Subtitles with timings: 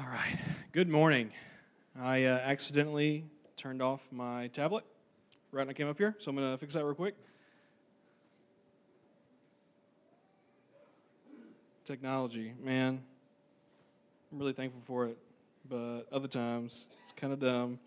[0.00, 0.38] All right.
[0.72, 1.30] Good morning.
[2.00, 3.26] I uh, accidentally
[3.58, 4.82] turned off my tablet
[5.52, 7.14] right when I came up here, so I'm going to fix that real quick.
[11.84, 13.02] Technology, man.
[14.32, 15.18] I'm really thankful for it,
[15.68, 17.78] but other times it's kind of dumb.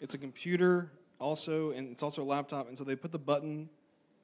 [0.00, 3.68] It's a computer also, and it's also a laptop, and so they put the button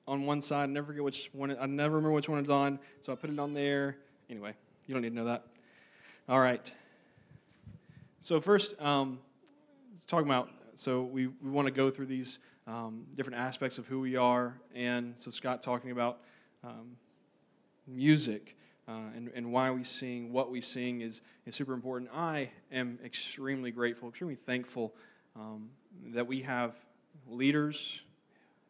[0.08, 0.64] on one side.
[0.64, 1.56] I never forget which one.
[1.56, 3.96] I never remember which one it's on, so I put it on there.
[4.28, 4.54] Anyway,
[4.86, 5.46] you don't need to know that.
[6.28, 6.72] All right.
[8.20, 9.18] So first, um,
[10.06, 14.00] talking about so we, we want to go through these um, different aspects of who
[14.00, 16.18] we are, and so Scott talking about
[16.62, 16.96] um,
[17.86, 18.56] music.
[18.86, 22.10] Uh, and, and why we sing, what we sing is, is super important.
[22.12, 24.94] I am extremely grateful, extremely thankful
[25.34, 25.70] um,
[26.08, 26.76] that we have
[27.26, 28.02] leaders,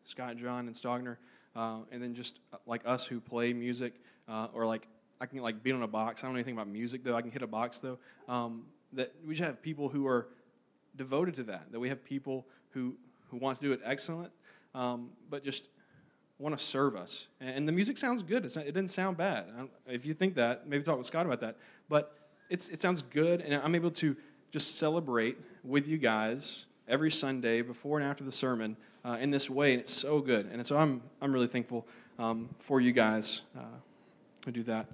[0.04, 1.16] Scott, John, and Stogner,
[1.56, 3.94] uh, and then just uh, like us who play music,
[4.28, 4.86] uh, or like
[5.20, 6.22] I can like beat on a box.
[6.22, 7.16] I don't know anything about music though.
[7.16, 7.98] I can hit a box though.
[8.28, 10.28] Um, that we just have people who are
[10.96, 11.72] devoted to that.
[11.72, 12.94] That we have people who
[13.28, 14.32] who want to do it excellent,
[14.74, 15.68] um, but just
[16.38, 17.28] want to serve us.
[17.40, 18.42] And the music sounds good.
[18.42, 19.46] Not, it didn't sound bad.
[19.86, 21.56] If you think that, maybe talk with Scott about that.
[21.88, 22.16] But
[22.50, 24.16] it's, it sounds good, and I'm able to
[24.50, 29.48] just celebrate with you guys every Sunday before and after the sermon uh, in this
[29.48, 30.46] way, and it's so good.
[30.52, 31.86] And so I'm, I'm really thankful
[32.18, 33.62] um, for you guys uh,
[34.44, 34.86] who do that.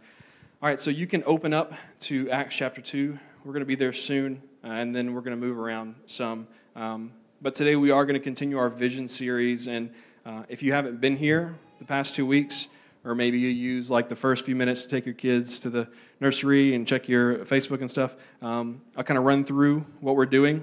[0.63, 3.19] All right, so you can open up to Acts chapter 2.
[3.45, 6.47] We're going to be there soon, uh, and then we're going to move around some.
[6.77, 7.11] Um,
[7.43, 9.67] but today we are going to continue our vision series.
[9.67, 9.91] And
[10.25, 12.69] uh, if you haven't been here the past two weeks,
[13.05, 15.89] or maybe you use like the first few minutes to take your kids to the
[16.21, 20.27] nursery and check your Facebook and stuff, um, I'll kind of run through what we're
[20.27, 20.63] doing.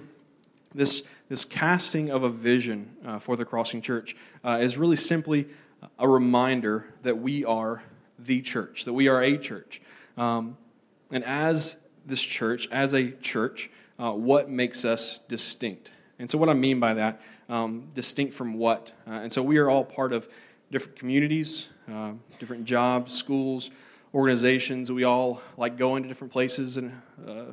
[0.73, 4.15] This, this casting of a vision uh, for the Crossing Church
[4.45, 5.47] uh, is really simply
[5.99, 7.81] a reminder that we are
[8.19, 9.81] the church, that we are a church.
[10.17, 10.57] Um,
[11.11, 15.91] and as this church, as a church, uh, what makes us distinct?
[16.19, 18.91] And so, what I mean by that, um, distinct from what?
[19.07, 20.27] Uh, and so, we are all part of
[20.71, 23.71] different communities, uh, different jobs, schools,
[24.13, 24.91] organizations.
[24.91, 27.45] We all like going to different places and uh,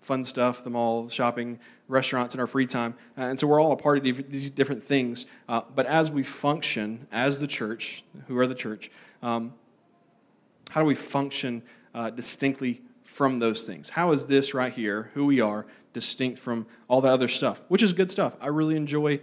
[0.00, 2.94] fun stuff, the mall, shopping, restaurants in our free time.
[3.18, 5.26] Uh, and so, we're all a part of these different things.
[5.48, 8.90] Uh, but as we function as the church, who are the church,
[9.22, 9.52] um,
[10.70, 11.62] how do we function
[11.94, 13.90] uh, distinctly from those things?
[13.90, 17.82] How is this right here, who we are, distinct from all the other stuff, which
[17.82, 18.36] is good stuff?
[18.40, 19.20] I really enjoy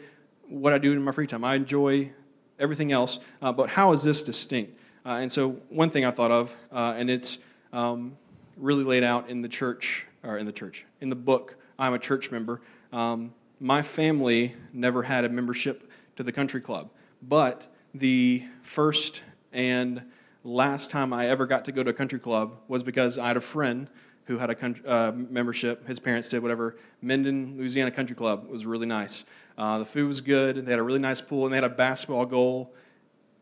[0.48, 1.44] what I do in my free time.
[1.44, 2.12] I enjoy
[2.60, 4.78] everything else, uh, but how is this distinct?
[5.06, 7.40] Uh, and so, one thing I thought of, uh, and it's
[7.74, 8.18] um,
[8.58, 12.00] really laid out in the church, or in the church, in the book, I'm a
[12.00, 12.62] church member.
[12.92, 16.90] Um, my family never had a membership to the country club,
[17.22, 20.04] but the first and
[20.44, 23.38] last time I ever got to go to a country club was because I had
[23.38, 23.90] a friend
[24.26, 25.88] who had a country, uh, membership.
[25.88, 26.76] His parents did whatever.
[27.02, 29.26] Minden, Louisiana Country Club was really nice.
[29.58, 30.56] Uh, the food was good.
[30.66, 32.72] They had a really nice pool, and they had a basketball goal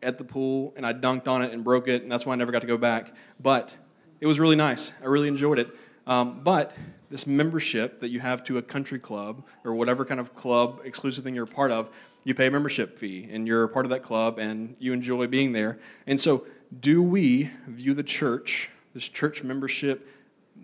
[0.02, 2.36] at the pool, and I dunked on it and broke it, and that's why I
[2.38, 3.14] never got to go back.
[3.38, 3.76] But
[4.22, 4.94] it was really nice.
[5.02, 5.70] I really enjoyed it.
[6.08, 6.74] Um, but
[7.10, 11.24] this membership that you have to a country club or whatever kind of club exclusive
[11.24, 11.90] thing you're a part of,
[12.24, 15.28] you pay a membership fee, and you're a part of that club, and you enjoy
[15.28, 15.80] being there.
[16.08, 16.46] And so
[16.80, 20.08] do we view the church, this church membership,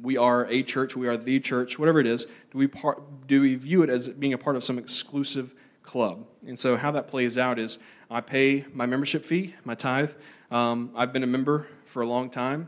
[0.01, 2.69] we are a church, we are the church, whatever it is, do we,
[3.27, 6.25] do we view it as being a part of some exclusive club?
[6.45, 10.11] And so, how that plays out is I pay my membership fee, my tithe.
[10.51, 12.67] Um, I've been a member for a long time.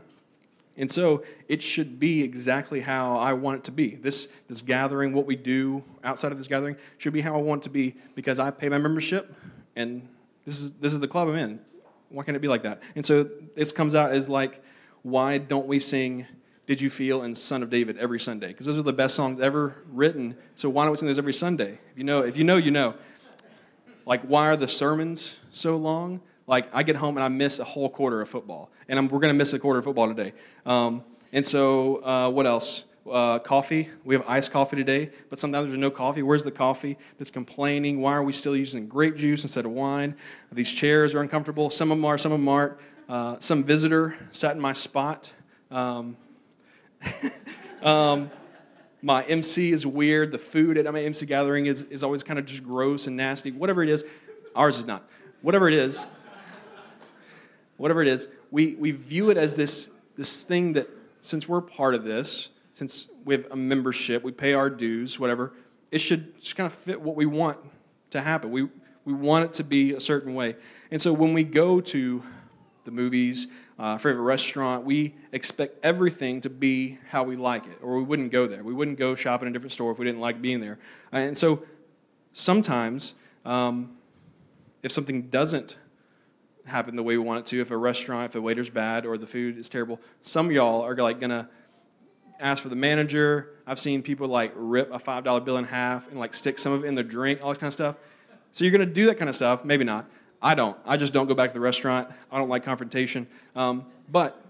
[0.78, 3.94] And so it should be exactly how I want it to be.
[3.94, 7.62] This, this gathering, what we do outside of this gathering, should be how I want
[7.62, 9.34] it to be because I pay my membership
[9.74, 10.06] and
[10.44, 11.60] this is, this is the club I'm in.
[12.08, 12.82] Why can't it be like that?
[12.94, 14.62] And so this comes out as like,
[15.02, 16.26] why don't we sing
[16.66, 18.48] Did You Feel and Son of David every Sunday?
[18.48, 20.36] Because those are the best songs ever written.
[20.54, 21.78] So why don't we sing those every Sunday?
[21.92, 22.94] If you know, if you know, you know.
[24.04, 26.20] Like, why are the sermons so long?
[26.46, 28.70] Like, I get home and I miss a whole quarter of football.
[28.88, 30.32] And I'm, we're going to miss a quarter of football today.
[30.64, 31.02] Um,
[31.32, 32.84] and so, uh, what else?
[33.10, 33.88] Uh, coffee.
[34.04, 36.22] We have iced coffee today, but sometimes there's no coffee.
[36.22, 38.00] Where's the coffee that's complaining?
[38.00, 40.16] Why are we still using grape juice instead of wine?
[40.52, 41.70] These chairs are uncomfortable.
[41.70, 42.74] Some of them are, some of them aren't.
[43.08, 45.32] Uh, some visitor sat in my spot.
[45.70, 46.16] Um,
[47.82, 48.30] um,
[49.02, 50.32] my MC is weird.
[50.32, 53.52] The food at my MC gathering is, is always kind of just gross and nasty.
[53.52, 54.04] Whatever it is,
[54.54, 55.08] ours is not.
[55.42, 56.06] Whatever it is,
[57.76, 60.88] whatever it is, we, we view it as this, this thing that,
[61.20, 65.54] since we're part of this, since we have a membership, we pay our dues, whatever,
[65.90, 67.56] it should just kind of fit what we want
[68.10, 68.50] to happen.
[68.50, 68.68] We,
[69.06, 70.56] we want it to be a certain way.
[70.90, 72.22] And so when we go to
[72.84, 73.46] the movies
[73.78, 78.30] uh, favorite restaurant, we expect everything to be how we like it, or we wouldn't
[78.30, 78.62] go there.
[78.62, 80.78] We wouldn't go shop in a different store if we didn't like being there.
[81.12, 81.62] And so
[82.34, 83.14] sometimes,
[83.46, 83.96] um,
[84.82, 85.78] if something doesn't
[86.66, 89.16] happen the way we want it to, if a restaurant, if the waiter's bad or
[89.16, 91.48] the food is terrible, some y'all are like gonna
[92.40, 93.50] ask for the manager.
[93.66, 96.72] I've seen people like rip a five dollar bill in half and like stick some
[96.72, 97.96] of it in their drink, all this kind of stuff.
[98.52, 99.64] So you're gonna do that kind of stuff?
[99.64, 100.08] Maybe not.
[100.42, 100.76] I don't.
[100.84, 102.08] I just don't go back to the restaurant.
[102.30, 103.26] I don't like confrontation.
[103.54, 104.42] Um, but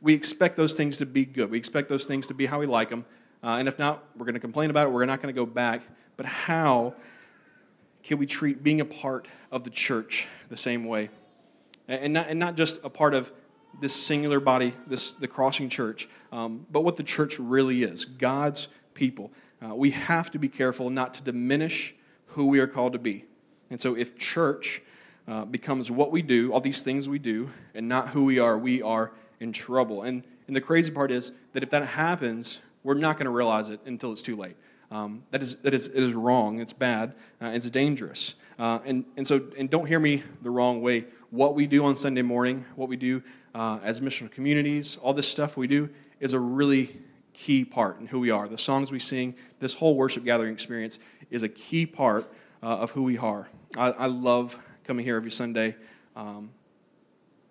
[0.00, 1.50] we expect those things to be good.
[1.50, 3.04] We expect those things to be how we like them.
[3.42, 4.90] Uh, and if not, we're going to complain about it.
[4.90, 5.82] We're not going to go back.
[6.16, 6.94] But how
[8.02, 11.10] can we treat being a part of the church the same way?
[11.86, 13.32] And not, and not just a part of
[13.80, 18.68] this singular body, this, the crossing church, um, but what the church really is God's
[18.94, 19.30] people.
[19.64, 21.94] Uh, we have to be careful not to diminish
[22.28, 23.24] who we are called to be.
[23.70, 24.82] And so, if church
[25.26, 28.56] uh, becomes what we do, all these things we do, and not who we are,
[28.56, 30.02] we are in trouble.
[30.02, 33.68] And, and the crazy part is that if that happens, we're not going to realize
[33.68, 34.56] it until it's too late.
[34.90, 36.60] Um, that is, that is, it is wrong.
[36.60, 37.14] It's bad.
[37.42, 38.34] Uh, it's dangerous.
[38.58, 41.04] Uh, and, and so, and don't hear me the wrong way.
[41.30, 43.22] What we do on Sunday morning, what we do
[43.58, 45.90] uh, as missional communities, all this stuff we do
[46.20, 46.96] is a really
[47.32, 48.46] key part in who we are.
[48.46, 52.32] The songs we sing, this whole worship gathering experience is a key part
[52.62, 53.48] uh, of who we are.
[53.76, 55.74] I, I, love coming here every Sunday.
[56.14, 56.50] Um,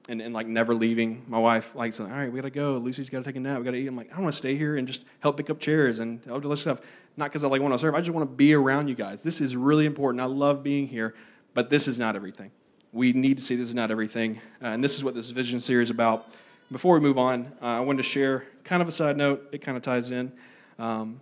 [0.10, 1.26] and, and like never leaving.
[1.28, 2.78] My wife likes, all right, we gotta go.
[2.78, 3.60] Lucy's gotta take a nap.
[3.60, 3.88] We gotta eat.
[3.88, 6.40] I'm like, I want to stay here and just help pick up chairs and all
[6.40, 6.80] this stuff.
[7.18, 7.94] Not because I like want to serve.
[7.94, 9.24] I just want to be around you guys.
[9.24, 10.22] This is really important.
[10.22, 11.14] I love being here,
[11.54, 12.52] but this is not everything.
[12.94, 15.60] We need to see this is not everything, uh, and this is what this vision
[15.60, 16.28] series is about.
[16.72, 19.48] Before we move on, uh, I wanted to share kind of a side note.
[19.52, 20.32] It kind of ties in.
[20.80, 21.20] Um,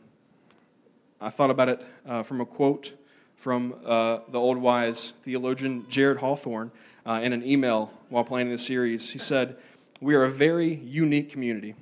[1.19, 2.94] I thought about it uh, from a quote
[3.35, 6.71] from uh, the old wise theologian Jared Hawthorne
[7.06, 9.12] uh, in an email while planning this series.
[9.12, 9.57] He said,
[10.01, 11.75] We are a very unique community,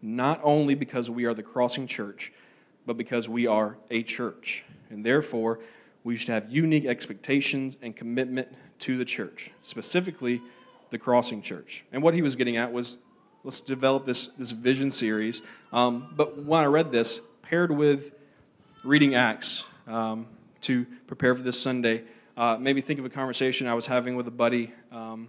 [0.00, 2.32] not only because we are the Crossing Church,
[2.86, 4.64] but because we are a church.
[4.90, 5.60] And therefore,
[6.02, 8.48] we should have unique expectations and commitment
[8.84, 10.42] to the church, specifically
[10.90, 11.86] the Crossing Church.
[11.90, 12.98] And what he was getting at was
[13.42, 15.40] let's develop this, this vision series.
[15.72, 18.12] Um, but when I read this, paired with
[18.84, 20.26] reading Acts um,
[20.60, 22.02] to prepare for this Sunday,
[22.36, 25.28] uh, maybe think of a conversation I was having with a buddy um,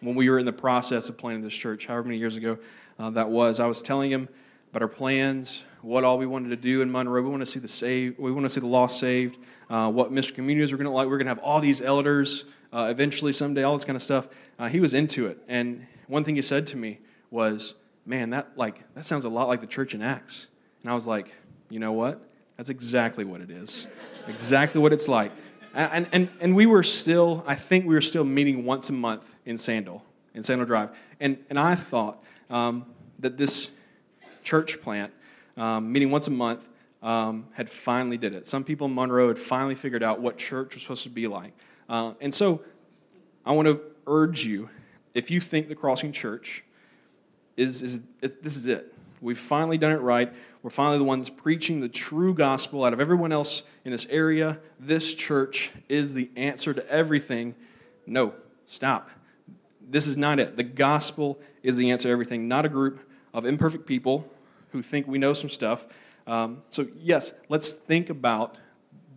[0.00, 2.56] when we were in the process of planning this church, however many years ago
[3.00, 3.58] uh, that was.
[3.58, 4.28] I was telling him
[4.70, 7.20] about our plans, what all we wanted to do in Monroe.
[7.20, 9.38] We want to see the saved, we want to see the lost saved,
[9.68, 11.08] uh, what mission communities we're going to like.
[11.08, 14.28] We're going to have all these elders uh, eventually someday, all this kind of stuff.
[14.58, 16.98] Uh, he was into it, and one thing he said to me
[17.30, 17.74] was,
[18.06, 20.48] "Man, that like that sounds a lot like the church in Acts."
[20.82, 21.32] And I was like,
[21.68, 22.20] "You know what?
[22.56, 23.86] That's exactly what it is.
[24.28, 25.32] exactly what it's like."
[25.74, 29.34] And, and, and we were still, I think we were still meeting once a month
[29.46, 30.04] in Sandal,
[30.34, 30.90] in Sandal Drive.
[31.18, 32.84] And, and I thought um,
[33.20, 33.70] that this
[34.42, 35.12] church plant,
[35.56, 36.68] um, meeting once a month,
[37.02, 38.46] um, had finally did it.
[38.46, 41.52] Some people in Monroe had finally figured out what church was supposed to be like.
[41.88, 42.62] Uh, and so
[43.44, 44.68] I want to urge you,
[45.14, 46.64] if you think the Crossing Church
[47.56, 48.94] is, is, is this is it.
[49.20, 50.32] We've finally done it right.
[50.62, 54.58] We're finally the ones preaching the true gospel out of everyone else in this area.
[54.80, 57.54] This church is the answer to everything.
[58.06, 58.34] No,
[58.66, 59.10] stop.
[59.88, 60.56] This is not it.
[60.56, 63.00] The gospel is the answer to everything, not a group
[63.32, 64.28] of imperfect people
[64.70, 65.86] who think we know some stuff.
[66.26, 68.58] Um, so, yes, let's think about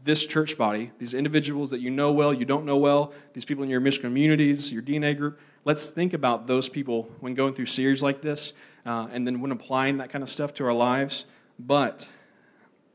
[0.06, 3.64] this church body, these individuals that you know well, you don't know well, these people
[3.64, 5.40] in your mission communities, your DNA group.
[5.66, 8.54] Let's think about those people when going through series like this,
[8.86, 11.26] uh, and then when applying that kind of stuff to our lives.
[11.58, 12.08] But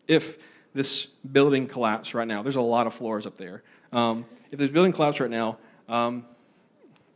[0.07, 0.39] if
[0.73, 3.65] this building collapsed right now, there's a lot of floors up there.
[3.93, 6.25] Um, if this building collapsed right now, um,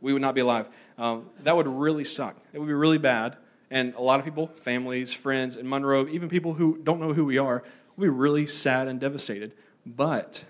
[0.01, 0.67] we would not be alive.
[0.97, 2.35] Um, that would really suck.
[2.51, 3.37] It would be really bad.
[3.71, 7.23] And a lot of people, families, friends in Monroe, even people who don't know who
[7.23, 7.63] we are,
[7.95, 9.53] would be really sad and devastated.
[9.85, 10.43] But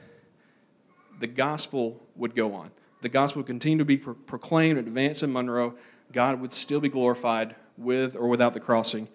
[1.19, 2.71] the gospel would go on.
[3.01, 5.75] The gospel would continue to be pro- proclaimed advanced in Monroe.
[6.11, 9.07] God would still be glorified with or without the crossing.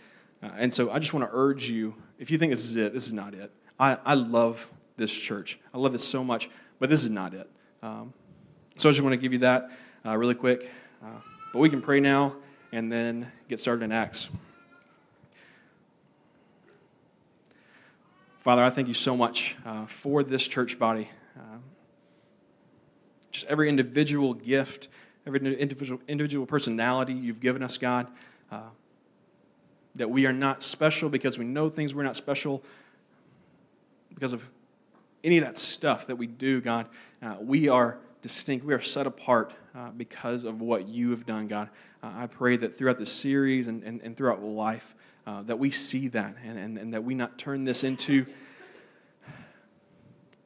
[0.42, 2.92] Uh, and so I just want to urge you if you think this is it,
[2.92, 3.50] this is not it.
[3.78, 5.58] I, I love this church.
[5.72, 7.48] I love this so much, but this is not it.
[7.82, 8.12] Um,
[8.76, 9.70] so I just want to give you that
[10.04, 10.70] uh, really quick.
[11.02, 11.20] Uh,
[11.52, 12.36] but we can pray now
[12.72, 14.28] and then get started in Acts.
[18.40, 21.10] Father, I thank you so much uh, for this church body.
[21.38, 21.62] Um,
[23.30, 24.88] just every individual gift,
[25.26, 28.06] every individual, individual personality you've given us, God.
[28.50, 28.60] Uh,
[29.96, 31.94] that we are not special because we know things.
[31.94, 32.62] We're not special
[34.14, 34.48] because of
[35.22, 36.86] any of that stuff that we do, God.
[37.20, 38.64] Uh, we are distinct.
[38.64, 41.68] We are set apart uh, because of what you have done, God.
[42.02, 44.94] Uh, I pray that throughout the series and, and, and throughout life,
[45.30, 48.26] uh, that we see that and, and, and that we not turn this into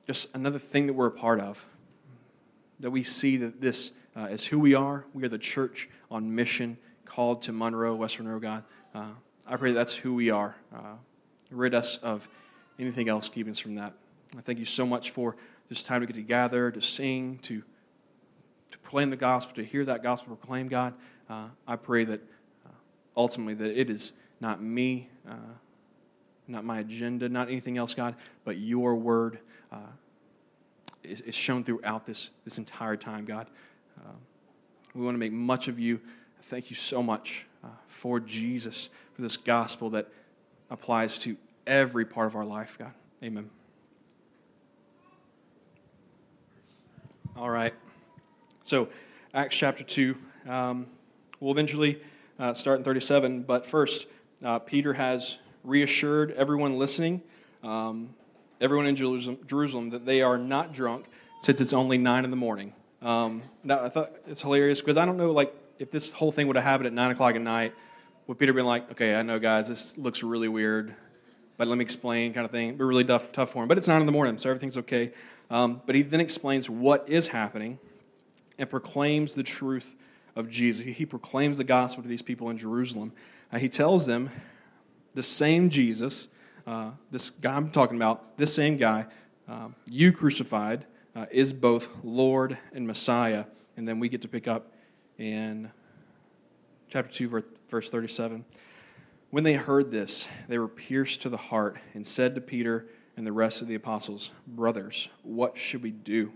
[0.07, 1.65] just another thing that we're a part of.
[2.81, 5.07] That we see that this uh, is who we are.
[5.15, 6.77] We are the church on mission
[7.07, 8.65] called to Monroe, West Monroe, God.
[8.95, 9.07] Uh,
[9.47, 10.55] I pray that that's who we are.
[10.75, 10.97] Uh,
[11.51, 12.29] rid us of
[12.79, 13.95] anything else keeping us from that.
[14.37, 15.35] I thank you so much for
[15.71, 17.63] this time to get together, to sing, to,
[18.71, 20.93] to proclaim the gospel, to hear that gospel proclaim, God.
[21.31, 22.21] Uh, I pray that
[22.67, 22.71] uh,
[23.17, 24.13] ultimately that it is
[24.45, 25.37] not me, uh,
[26.47, 29.39] not my agenda, not anything else, God, but your word
[29.73, 29.79] uh,
[31.03, 33.47] is, is, shown throughout this, this entire time, God.
[33.99, 34.13] Uh,
[34.95, 35.99] we want to make much of you.
[36.43, 40.09] Thank you so much uh, for Jesus, for this gospel that
[40.69, 42.93] applies to every part of our life, God.
[43.23, 43.49] Amen.
[47.35, 47.73] All right.
[48.61, 48.91] So,
[49.33, 50.15] Acts chapter 2.
[50.47, 50.87] Um,
[51.41, 51.99] we'll eventually
[52.39, 54.07] uh, start in 37, but first,
[54.45, 57.23] uh, Peter has reassured everyone listening,
[57.63, 58.11] um,
[58.61, 61.07] everyone in Jerusalem, Jerusalem, that they are not drunk
[61.41, 62.73] since it's only 9 in the morning.
[63.03, 66.47] Um, now, I thought it's hilarious because I don't know, like, if this whole thing
[66.47, 67.75] would have happened at 9 o'clock at night,
[68.27, 70.95] would Peter been like, okay, I know, guys, this looks really weird,
[71.57, 72.77] but let me explain, kind of thing.
[72.77, 73.69] Be really tough, tough for him.
[73.69, 75.13] But it's 9 in the morning, so everything's okay.
[75.51, 77.79] Um, but he then explains what is happening
[78.59, 79.97] and proclaims the truth
[80.37, 80.85] of Jesus.
[80.85, 83.13] He proclaims the gospel to these people in Jerusalem.
[83.59, 84.31] He tells them
[85.15, 86.29] the same Jesus,
[86.67, 89.07] uh, this guy I'm talking about, this same guy,
[89.49, 93.45] uh, you crucified, uh, is both Lord and Messiah.
[93.77, 94.73] And then we get to pick up
[95.19, 95.71] in
[96.89, 98.45] chapter 2, verse 37.
[99.31, 103.27] When they heard this, they were pierced to the heart and said to Peter, and
[103.27, 106.33] the rest of the apostles, Brothers, what should we do?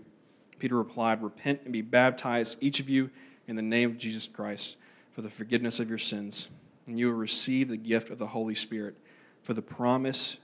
[0.59, 3.09] Peter replied, Repent and be baptized, each of you,
[3.47, 4.77] in the name of Jesus Christ,
[5.11, 6.49] for the forgiveness of your sins,
[6.89, 8.97] and you will receive the gift of the Holy Spirit.
[9.43, 10.37] For the promise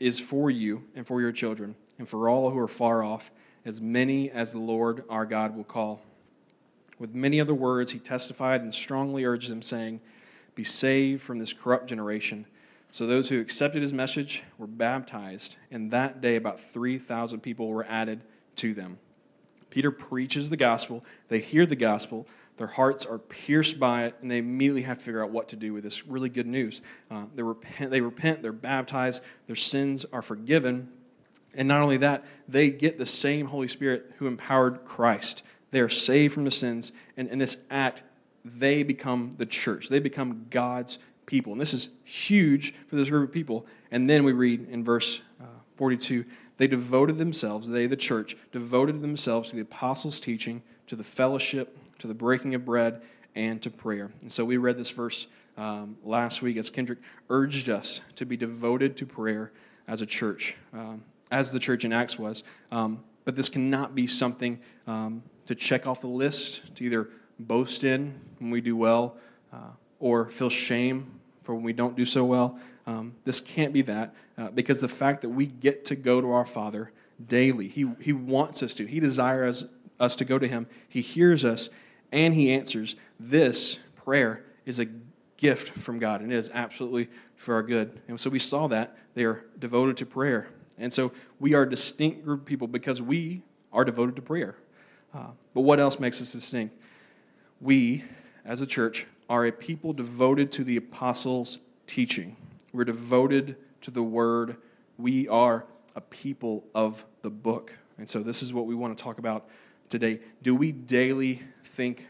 [0.00, 3.30] is for you and for your children, and for all who are far off,
[3.64, 6.02] as many as the Lord our God will call.
[6.98, 10.00] With many other words, he testified and strongly urged them, saying,
[10.56, 12.46] Be saved from this corrupt generation.
[12.90, 17.86] So those who accepted his message were baptized, and that day about 3,000 people were
[17.88, 18.22] added
[18.56, 18.98] to them.
[19.70, 22.26] Peter preaches the gospel, they hear the gospel,
[22.56, 25.56] their hearts are pierced by it, and they immediately have to figure out what to
[25.56, 26.82] do with this really good news.
[27.10, 30.90] Uh, they, repent, they repent, they're baptized, their sins are forgiven,
[31.54, 35.42] and not only that, they get the same Holy Spirit who empowered Christ.
[35.70, 38.02] They are saved from the sins, and in this act,
[38.44, 39.88] they become the church.
[39.88, 41.52] They become God's people.
[41.52, 43.66] And this is huge for this group of people.
[43.90, 45.46] And then we read in verse uh,
[45.76, 46.24] 42
[46.58, 51.76] they devoted themselves, they, the church, devoted themselves to the apostles' teaching, to the fellowship,
[51.98, 53.02] to the breaking of bread,
[53.34, 54.10] and to prayer.
[54.22, 55.26] And so we read this verse
[55.56, 56.98] um, last week as Kendrick
[57.30, 59.52] urged us to be devoted to prayer
[59.86, 62.42] as a church, um, as the church in Acts was.
[62.72, 67.84] Um, but this cannot be something um, to check off the list, to either boast
[67.84, 69.16] in when we do well,
[69.52, 72.58] uh, or feel shame for when we don't do so well.
[72.86, 76.30] Um, this can't be that uh, because the fact that we get to go to
[76.32, 76.92] our Father
[77.24, 79.66] daily, He, he wants us to, He desires
[79.98, 81.68] us to go to Him, He hears us,
[82.12, 82.96] and He answers.
[83.18, 84.86] This prayer is a
[85.36, 88.00] gift from God, and it is absolutely for our good.
[88.08, 90.48] And so we saw that they are devoted to prayer.
[90.78, 94.56] And so we are a distinct group of people because we are devoted to prayer.
[95.14, 96.76] Uh, but what else makes us distinct?
[97.60, 98.04] We,
[98.44, 102.36] as a church, are a people devoted to the apostles' teaching.
[102.72, 104.56] We're devoted to the word.
[104.98, 107.72] We are a people of the book.
[107.98, 109.48] And so, this is what we want to talk about
[109.88, 110.20] today.
[110.42, 112.06] Do we daily think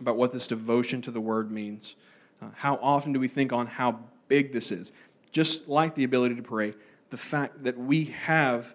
[0.00, 1.94] about what this devotion to the word means?
[2.40, 4.92] Uh, how often do we think on how big this is?
[5.30, 6.74] Just like the ability to pray,
[7.10, 8.74] the fact that we have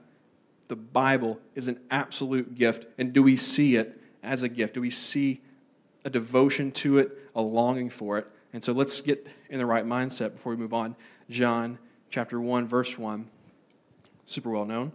[0.68, 2.88] the Bible is an absolute gift.
[2.98, 4.74] And do we see it as a gift?
[4.74, 5.42] Do we see
[6.08, 8.28] a devotion to it, a longing for it.
[8.54, 10.96] And so let's get in the right mindset before we move on.
[11.30, 11.80] John
[12.10, 13.28] chapter 1, verse 1,
[14.26, 14.94] super well known.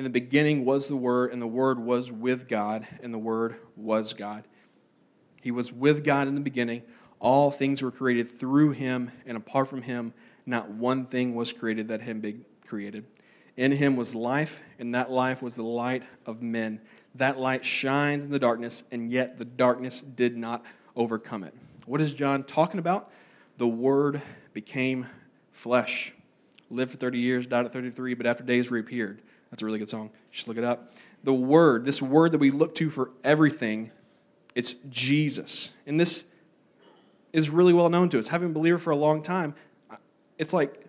[0.00, 3.56] In the beginning was the Word, and the Word was with God, and the Word
[3.76, 4.44] was God.
[5.42, 6.84] He was with God in the beginning.
[7.18, 10.14] All things were created through him, and apart from him,
[10.46, 13.04] not one thing was created that had been created.
[13.58, 16.80] In him was life, and that life was the light of men.
[17.16, 20.64] That light shines in the darkness, and yet the darkness did not
[20.96, 21.54] overcome it.
[21.84, 23.12] What is John talking about?
[23.58, 24.22] The Word
[24.54, 25.08] became
[25.52, 26.14] flesh.
[26.70, 29.20] Lived for 30 years, died at 33, but after days reappeared.
[29.50, 30.10] That's a really good song.
[30.30, 30.90] Just look it up.
[31.22, 33.90] the Word, this Word that we look to for everything,
[34.54, 35.70] it's Jesus.
[35.86, 36.26] And this
[37.32, 38.28] is really well known to us.
[38.28, 39.54] Having a believer for a long time,
[40.38, 40.86] it's like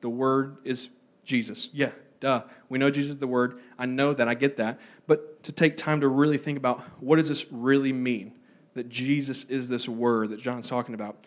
[0.00, 0.90] the Word is
[1.24, 1.70] Jesus.
[1.72, 2.42] Yeah, duh.
[2.68, 3.60] We know Jesus is the Word.
[3.78, 4.28] I know that.
[4.28, 4.80] I get that.
[5.06, 8.32] But to take time to really think about what does this really mean?
[8.74, 11.18] That Jesus is this Word that John's talking about.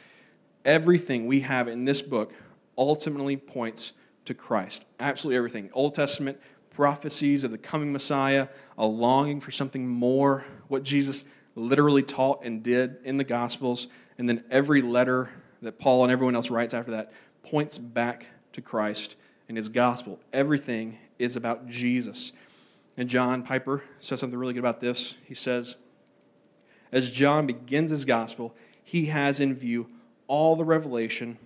[0.66, 2.34] Everything we have in this book
[2.78, 3.94] ultimately points
[4.30, 4.86] to Christ.
[5.00, 5.72] Absolutely everything.
[5.74, 11.24] Old Testament prophecies of the coming Messiah, a longing for something more, what Jesus
[11.56, 13.88] literally taught and did in the Gospels,
[14.20, 15.32] and then every letter
[15.64, 19.16] that Paul and everyone else writes after that points back to Christ
[19.48, 20.20] and his gospel.
[20.32, 22.32] Everything is about Jesus.
[22.98, 25.18] And John Piper says something really good about this.
[25.26, 25.76] He says,
[26.92, 29.90] As John begins his gospel, he has in view
[30.28, 31.40] all the revelation,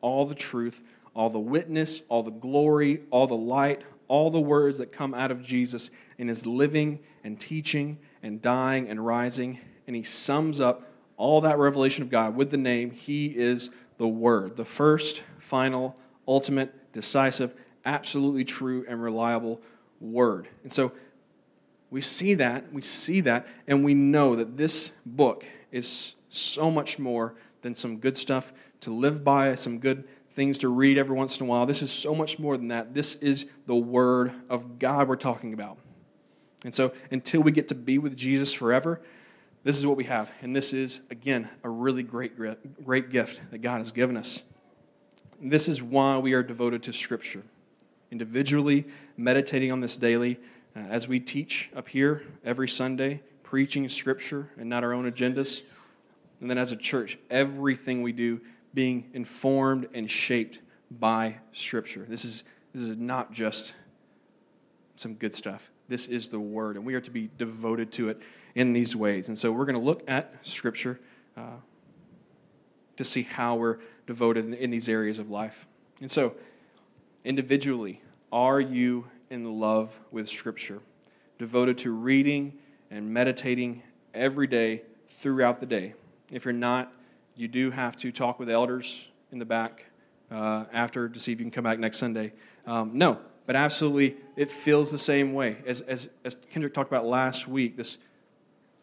[0.00, 0.82] all the truth,
[1.14, 5.30] all the witness, all the glory, all the light, all the words that come out
[5.30, 9.58] of Jesus in his living and teaching and dying and rising.
[9.86, 10.88] And he sums up
[11.18, 15.96] all that revelation of God with the name He is the Word, the first, final,
[16.26, 17.52] ultimate, decisive,
[17.84, 19.60] absolutely true, and reliable
[20.00, 20.48] Word.
[20.62, 20.92] And so
[21.90, 26.98] we see that, we see that, and we know that this book is so much
[26.98, 30.04] more than some good stuff to live by, some good
[30.38, 31.66] things to read every once in a while.
[31.66, 32.94] This is so much more than that.
[32.94, 35.78] This is the Word of God we're talking about.
[36.64, 39.00] And so until we get to be with Jesus forever,
[39.64, 40.30] this is what we have.
[40.40, 42.34] And this is, again, a really great,
[42.84, 44.44] great gift that God has given us.
[45.42, 47.42] And this is why we are devoted to Scripture.
[48.12, 50.38] Individually, meditating on this daily,
[50.76, 55.62] uh, as we teach up here every Sunday, preaching Scripture and not our own agendas.
[56.40, 58.40] And then as a church, everything we do
[58.74, 60.60] being informed and shaped
[60.90, 62.06] by Scripture.
[62.08, 63.74] This is, this is not just
[64.96, 65.70] some good stuff.
[65.88, 68.20] This is the Word, and we are to be devoted to it
[68.54, 69.28] in these ways.
[69.28, 71.00] And so we're going to look at Scripture
[71.36, 71.56] uh,
[72.96, 75.66] to see how we're devoted in, in these areas of life.
[76.00, 76.34] And so,
[77.24, 78.02] individually,
[78.32, 80.80] are you in love with Scripture?
[81.38, 82.58] Devoted to reading
[82.90, 83.82] and meditating
[84.14, 85.94] every day throughout the day.
[86.30, 86.92] If you're not,
[87.38, 89.86] you do have to talk with elders in the back
[90.30, 92.32] uh, after to see if you can come back next Sunday.
[92.66, 95.58] Um, no, but absolutely, it feels the same way.
[95.64, 97.98] As, as, as Kendrick talked about last week, this,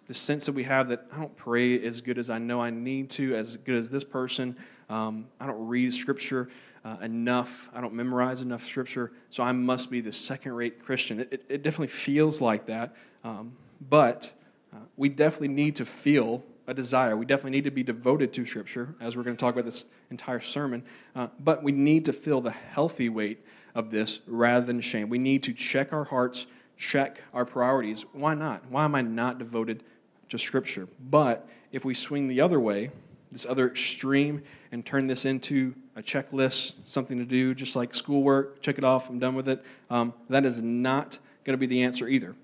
[0.08, 2.70] this sense that we have that I don't pray as good as I know I
[2.70, 4.56] need to, as good as this person.
[4.89, 6.50] Um, I don't read Scripture
[6.86, 7.70] uh, enough.
[7.74, 11.20] I don't memorize enough Scripture, so I must be the second rate Christian.
[11.20, 13.54] It, it, it, definitely feels like that, um,
[13.89, 14.32] but
[14.74, 17.15] uh, we definitely need to feel a desire.
[17.15, 19.86] We definitely need to be devoted to Scripture, as we're going to talk about this
[20.10, 20.84] entire sermon.
[21.15, 25.10] Uh, but we need to feel the healthy weight of this rather than shame.
[25.10, 26.47] We need to check our hearts,
[26.78, 28.06] check our priorities.
[28.13, 28.63] Why not?
[28.69, 29.84] Why am I not devoted
[30.30, 30.88] to Scripture?
[31.10, 32.91] But if we swing the other way,
[33.32, 38.62] this other extreme, and turn this into a checklist, something to do, just like schoolwork,
[38.62, 41.84] check it off, I'm done with it, um, that is not going to be the
[41.84, 42.36] answer either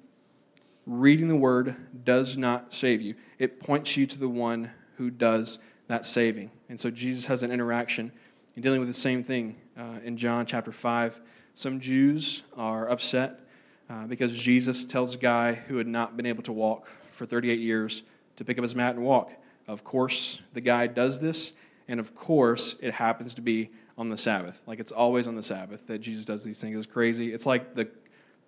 [0.85, 3.15] reading the word does not save you.
[3.37, 6.51] It points you to the one who does that saving.
[6.69, 8.11] And so Jesus has an interaction
[8.55, 11.19] in dealing with the same thing uh, in John chapter 5.
[11.53, 13.41] Some Jews are upset
[13.89, 17.59] uh, because Jesus tells a guy who had not been able to walk for 38
[17.59, 18.03] years
[18.37, 19.31] to pick up his mat and walk.
[19.67, 21.53] Of course, the guy does this,
[21.87, 24.63] and of course, it happens to be on the Sabbath.
[24.65, 26.77] Like it's always on the Sabbath that Jesus does these things.
[26.77, 27.33] It's crazy.
[27.33, 27.89] It's like the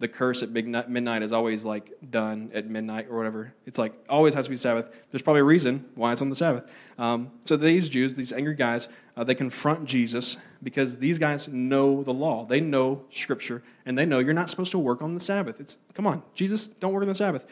[0.04, 3.54] the curse at midnight is always like done at midnight or whatever.
[3.66, 4.94] It's like always has to be Sabbath.
[5.10, 6.70] There's probably a reason why it's on the Sabbath.
[6.98, 12.04] Um, so these Jews, these angry guys, uh, they confront Jesus because these guys know
[12.04, 12.44] the law.
[12.44, 15.62] They know Scripture, and they know you're not supposed to work on the Sabbath.
[15.62, 17.46] It's come on, Jesus, don't work on the Sabbath.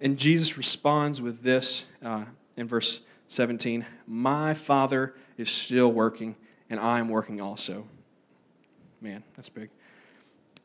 [0.00, 2.24] And Jesus responds with this uh,
[2.56, 6.34] in verse 17: My Father is still working,
[6.68, 7.86] and I am working also.
[9.00, 9.70] Man, that's big.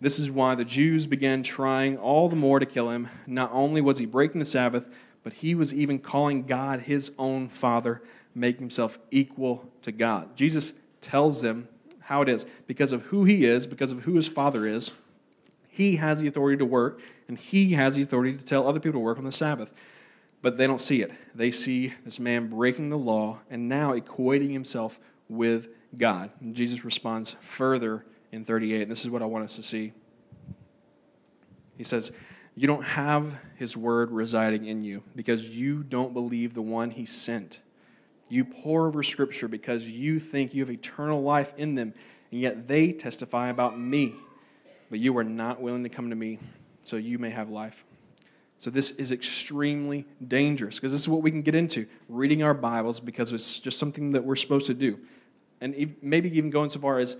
[0.01, 3.09] This is why the Jews began trying all the more to kill him.
[3.27, 4.87] Not only was he breaking the Sabbath,
[5.23, 8.01] but he was even calling God his own Father,
[8.33, 10.37] making himself equal to God.
[10.37, 11.67] Jesus tells them
[11.99, 12.45] how it is.
[12.65, 14.91] Because of who he is, because of who his Father is,
[15.67, 18.99] he has the authority to work, and he has the authority to tell other people
[18.99, 19.73] to work on the Sabbath.
[20.41, 21.11] But they don't see it.
[21.35, 26.31] They see this man breaking the law and now equating himself with God.
[26.39, 28.83] And Jesus responds further in 38.
[28.83, 29.93] And this is what I want us to see.
[31.77, 32.11] He says,
[32.55, 37.05] You don't have his word residing in you because you don't believe the one he
[37.05, 37.61] sent.
[38.29, 41.93] You pore over scripture because you think you have eternal life in them,
[42.31, 44.15] and yet they testify about me.
[44.89, 46.39] But you are not willing to come to me
[46.81, 47.83] so you may have life.
[48.59, 52.53] So this is extremely dangerous because this is what we can get into reading our
[52.53, 54.99] Bibles because it's just something that we're supposed to do.
[55.61, 57.17] And maybe even going so far as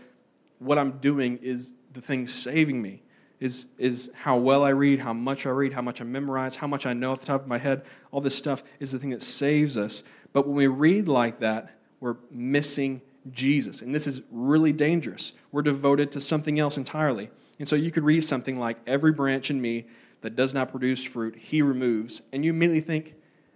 [0.60, 3.02] what I'm doing is the thing saving me.
[3.39, 6.67] Is, is how well I read, how much I read, how much I memorize, how
[6.67, 7.84] much I know off the top of my head.
[8.12, 10.04] All this stuff is the thing that saves us.
[10.34, 13.82] But when we read like that, we're missing Jesus.
[13.82, 15.32] And this is really dangerous.
[15.54, 17.30] We're devoted to something else entirely.
[17.60, 19.86] And so you could read something like, Every branch in me
[20.22, 22.22] that does not produce fruit, he removes.
[22.32, 23.15] And you immediately think,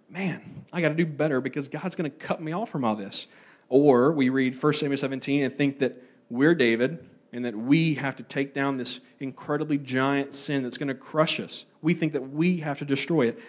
[0.09, 2.95] Man, I got to do better because God's going to cut me off from all
[2.95, 3.27] this.
[3.69, 6.01] Or we read 1 Samuel 17 and think that
[6.33, 10.87] we're David and that we have to take down this incredibly giant sin that's going
[10.87, 11.65] to crush us.
[11.81, 13.39] We think that we have to destroy it.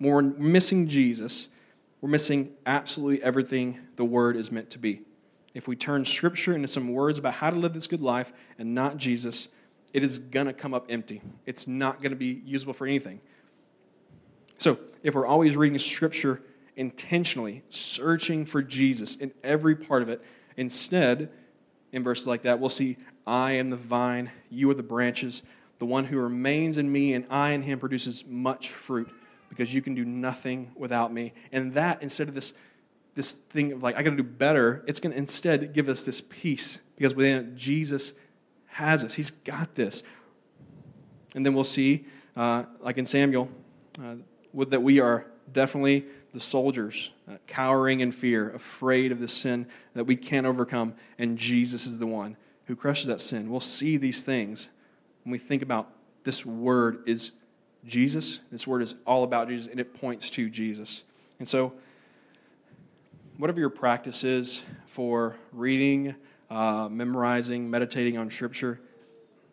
[0.00, 1.48] we're missing Jesus,
[2.00, 5.02] we're missing absolutely everything the Word is meant to be.
[5.54, 8.74] If we turn Scripture into some words about how to live this good life and
[8.74, 9.48] not Jesus,
[9.92, 11.20] it is going to come up empty.
[11.46, 13.20] It's not going to be usable for anything.
[14.58, 16.42] So, if we're always reading Scripture
[16.76, 20.22] intentionally, searching for Jesus in every part of it,
[20.56, 21.30] instead,
[21.92, 22.96] in verses like that, we'll see,
[23.26, 25.42] I am the vine, you are the branches.
[25.78, 29.10] The one who remains in me and I in him produces much fruit
[29.48, 31.32] because you can do nothing without me.
[31.52, 32.54] And that, instead of this,
[33.14, 36.04] this thing of like, I got to do better, it's going to instead give us
[36.04, 38.12] this peace because within it, Jesus
[38.66, 39.14] has us.
[39.14, 40.02] He's got this.
[41.34, 43.48] And then we'll see, uh, like in Samuel,
[44.02, 44.16] uh,
[44.54, 50.04] that we are definitely the soldiers, uh, cowering in fear, afraid of the sin that
[50.04, 52.36] we can't overcome, and Jesus is the one
[52.66, 53.50] who crushes that sin.
[53.50, 54.68] We'll see these things
[55.24, 55.90] when we think about
[56.24, 57.32] this word is
[57.86, 58.40] Jesus.
[58.52, 61.04] This word is all about Jesus, and it points to Jesus.
[61.38, 61.72] And so,
[63.38, 66.14] whatever your practice is for reading,
[66.50, 68.80] uh, memorizing, meditating on Scripture,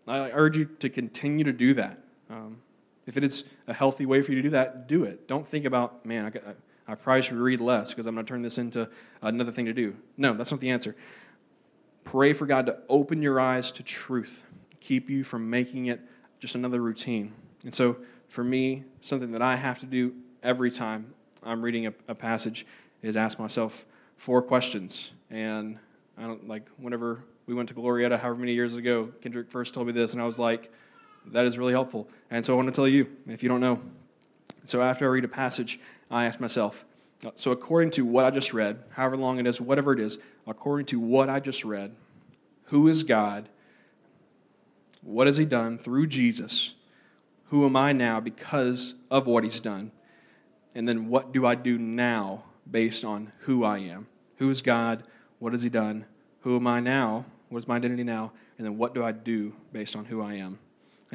[0.08, 2.00] I urge you to continue to do that.
[2.30, 2.58] Um,
[3.06, 5.28] if it is a healthy way for you to do that, do it.
[5.28, 8.42] Don't think about, man, I, I probably should read less because I'm going to turn
[8.42, 8.90] this into
[9.22, 9.96] another thing to do.
[10.18, 10.96] No, that's not the answer.
[12.04, 14.44] Pray for God to open your eyes to truth,
[14.80, 16.02] keep you from making it
[16.40, 17.34] just another routine.
[17.64, 20.14] And so, for me, something that I have to do
[20.44, 21.14] every time
[21.44, 22.66] I'm reading a, a passage
[23.02, 23.86] is ask myself
[24.18, 25.12] four questions.
[25.30, 25.78] And
[26.18, 29.88] I don't like whenever we went to Glorieta, however many years ago, Kendrick first told
[29.88, 30.72] me this, and I was like,
[31.32, 32.08] that is really helpful.
[32.30, 33.82] And so I want to tell you, if you don't know.
[34.66, 36.86] So after I read a passage, I ask myself,
[37.36, 40.86] so according to what I just read, however long it is, whatever it is, according
[40.88, 41.96] to what I just read,
[42.66, 43.50] who is God?
[45.02, 46.74] What has He done through Jesus?
[47.50, 49.92] Who am I now because of what He's done?
[50.74, 54.08] And then what do I do now based on who I am?
[54.38, 55.04] Who is God?
[55.40, 56.06] What has He done?
[56.42, 57.26] Who am I now?
[57.50, 58.32] What is my identity now?
[58.58, 60.60] And then what do I do based on who I am?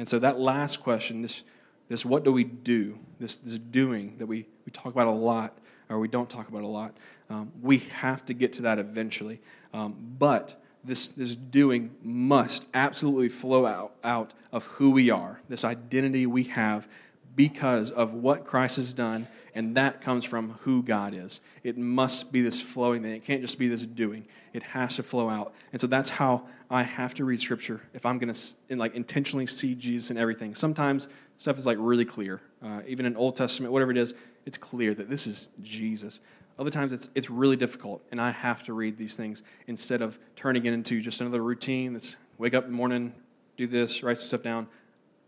[0.01, 1.43] And so that last question, this,
[1.87, 5.55] this what do we do, this, this doing that we, we talk about a lot,
[5.89, 6.97] or we don't talk about a lot,
[7.29, 9.41] um, we have to get to that eventually.
[9.75, 15.63] Um, but this, this doing must absolutely flow out, out of who we are, this
[15.63, 16.87] identity we have
[17.35, 21.41] because of what Christ has done, and that comes from who God is.
[21.63, 23.13] It must be this flowing thing.
[23.13, 24.25] It can't just be this doing.
[24.53, 25.53] It has to flow out.
[25.71, 29.47] And so that's how I have to read Scripture if I'm going to like intentionally
[29.47, 30.55] see Jesus in everything.
[30.55, 34.13] Sometimes stuff is like really clear, uh, even in Old Testament, whatever it is,
[34.45, 36.19] it's clear that this is Jesus.
[36.59, 40.19] Other times it's it's really difficult, and I have to read these things instead of
[40.35, 41.93] turning it into just another routine.
[41.93, 43.13] That's wake up in the morning,
[43.57, 44.67] do this, write some stuff down.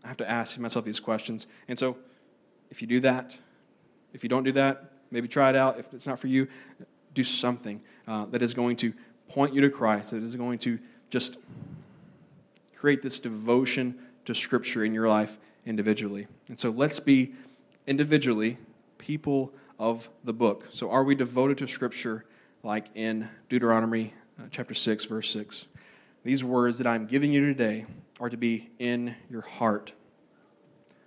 [0.04, 1.46] I have to ask myself these questions.
[1.66, 1.96] And so,
[2.70, 3.36] if you do that,
[4.12, 5.78] if you don't do that, maybe try it out.
[5.78, 6.48] If it's not for you,
[7.14, 8.92] do something uh, that is going to
[9.28, 11.38] point you to Christ, that is going to just
[12.76, 16.26] create this devotion to Scripture in your life individually.
[16.48, 17.32] And so, let's be
[17.86, 18.58] individually
[18.98, 20.68] people of the book.
[20.70, 22.26] So, are we devoted to Scripture
[22.62, 25.66] like in Deuteronomy uh, chapter 6, verse 6?
[26.24, 27.86] These words that I'm giving you today
[28.20, 29.92] are to be in your heart.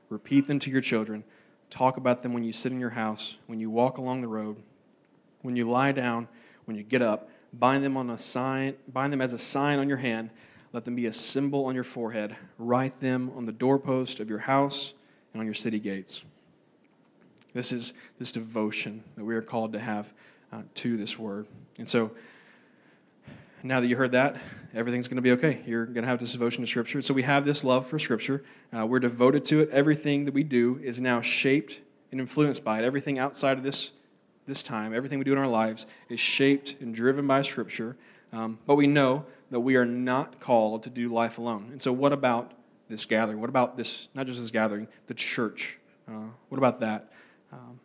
[0.10, 1.24] Repeat them to your children.
[1.70, 4.58] Talk about them when you sit in your house, when you walk along the road,
[5.42, 6.28] when you lie down,
[6.66, 7.30] when you get up.
[7.54, 10.30] Bind them on a sign, bind them as a sign on your hand.
[10.74, 12.36] Let them be a symbol on your forehead.
[12.58, 14.94] Write them on the doorpost of your house
[15.34, 16.24] and on your city gates.
[17.54, 20.14] This is this devotion that we are called to have
[20.52, 21.48] uh, to this word.
[21.78, 22.12] And so,
[23.68, 24.38] now that you heard that,
[24.74, 25.62] everything's going to be okay.
[25.66, 27.02] You're going to have this devotion to Scripture.
[27.02, 28.44] So we have this love for Scripture.
[28.76, 29.70] Uh, we're devoted to it.
[29.72, 32.86] Everything that we do is now shaped and influenced by it.
[32.86, 33.92] Everything outside of this,
[34.46, 37.98] this time, everything we do in our lives is shaped and driven by Scripture.
[38.32, 41.68] Um, but we know that we are not called to do life alone.
[41.72, 42.54] And so, what about
[42.90, 43.40] this gathering?
[43.40, 45.80] What about this, not just this gathering, the church?
[46.08, 47.12] Uh, what about that?
[47.52, 47.80] Um,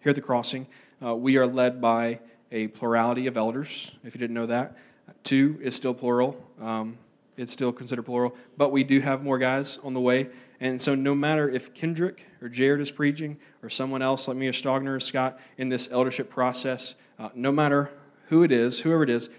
[0.00, 0.66] here at the crossing,
[1.04, 2.20] uh, we are led by
[2.54, 4.76] a plurality of elders, if you didn't know that.
[5.24, 6.96] Two is still plural, um,
[7.36, 10.28] it's still considered plural, but we do have more guys on the way.
[10.60, 14.46] And so, no matter if Kendrick or Jared is preaching, or someone else like me,
[14.46, 17.90] or Stogner or Scott, in this eldership process, uh, no matter
[18.28, 19.30] who it is, whoever it is,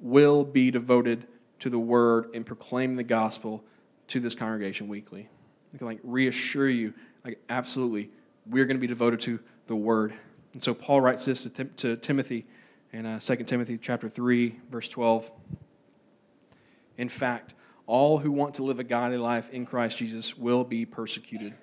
[0.00, 1.26] will be devoted
[1.58, 3.62] to the word and proclaim the gospel
[4.08, 5.28] to this congregation weekly.
[5.74, 8.10] I can like reassure you, like absolutely,
[8.46, 10.14] we're going to be devoted to the word.
[10.52, 12.46] And so Paul writes this to, Tim- to Timothy
[12.92, 15.30] in uh, 2 Timothy chapter 3, verse 12.
[16.96, 17.54] In fact,
[17.86, 21.54] all who want to live a godly life in Christ Jesus will be persecuted.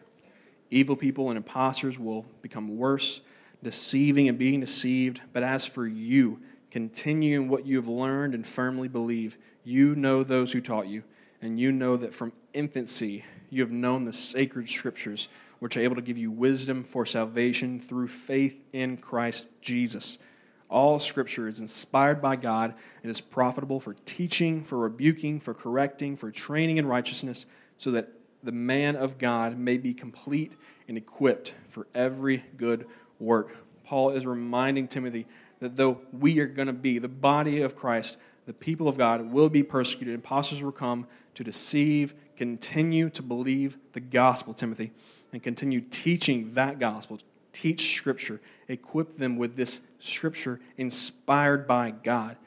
[0.71, 3.21] Evil people and impostors will become worse,
[3.62, 5.21] deceiving and being deceived.
[5.34, 6.39] But as for you,
[6.71, 9.38] continue in what you have learned and firmly believe.
[9.63, 11.04] You know those who taught you,
[11.41, 15.96] and you know that from infancy you have known the sacred scriptures, which are able
[15.96, 20.20] to give you wisdom for salvation through faith in Christ Jesus.
[20.70, 26.15] All scripture is inspired by God and is profitable for teaching, for rebuking, for correcting,
[26.15, 27.46] for training in righteousness,
[27.78, 28.10] so that
[28.44, 30.54] the man of God may be complete
[30.88, 32.88] and equipped for every good
[33.20, 33.56] work.
[33.84, 35.28] Paul is reminding Timothy
[35.60, 39.32] that though we are going to be the body of Christ, the people of God
[39.32, 40.13] will be persecuted.
[40.13, 44.91] Impostors will come to deceive, continue to believe the gospel, Timothy,
[45.36, 47.19] and continue teaching that gospel.
[47.52, 48.39] Teach Scripture.
[48.69, 52.38] Equip them with this Scripture inspired by God.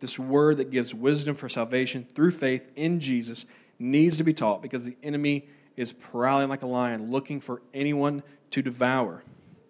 [0.00, 3.46] This word that gives wisdom for salvation through faith in Jesus
[3.78, 8.22] needs to be taught because the enemy is prowling like a lion looking for anyone
[8.50, 9.22] to devour.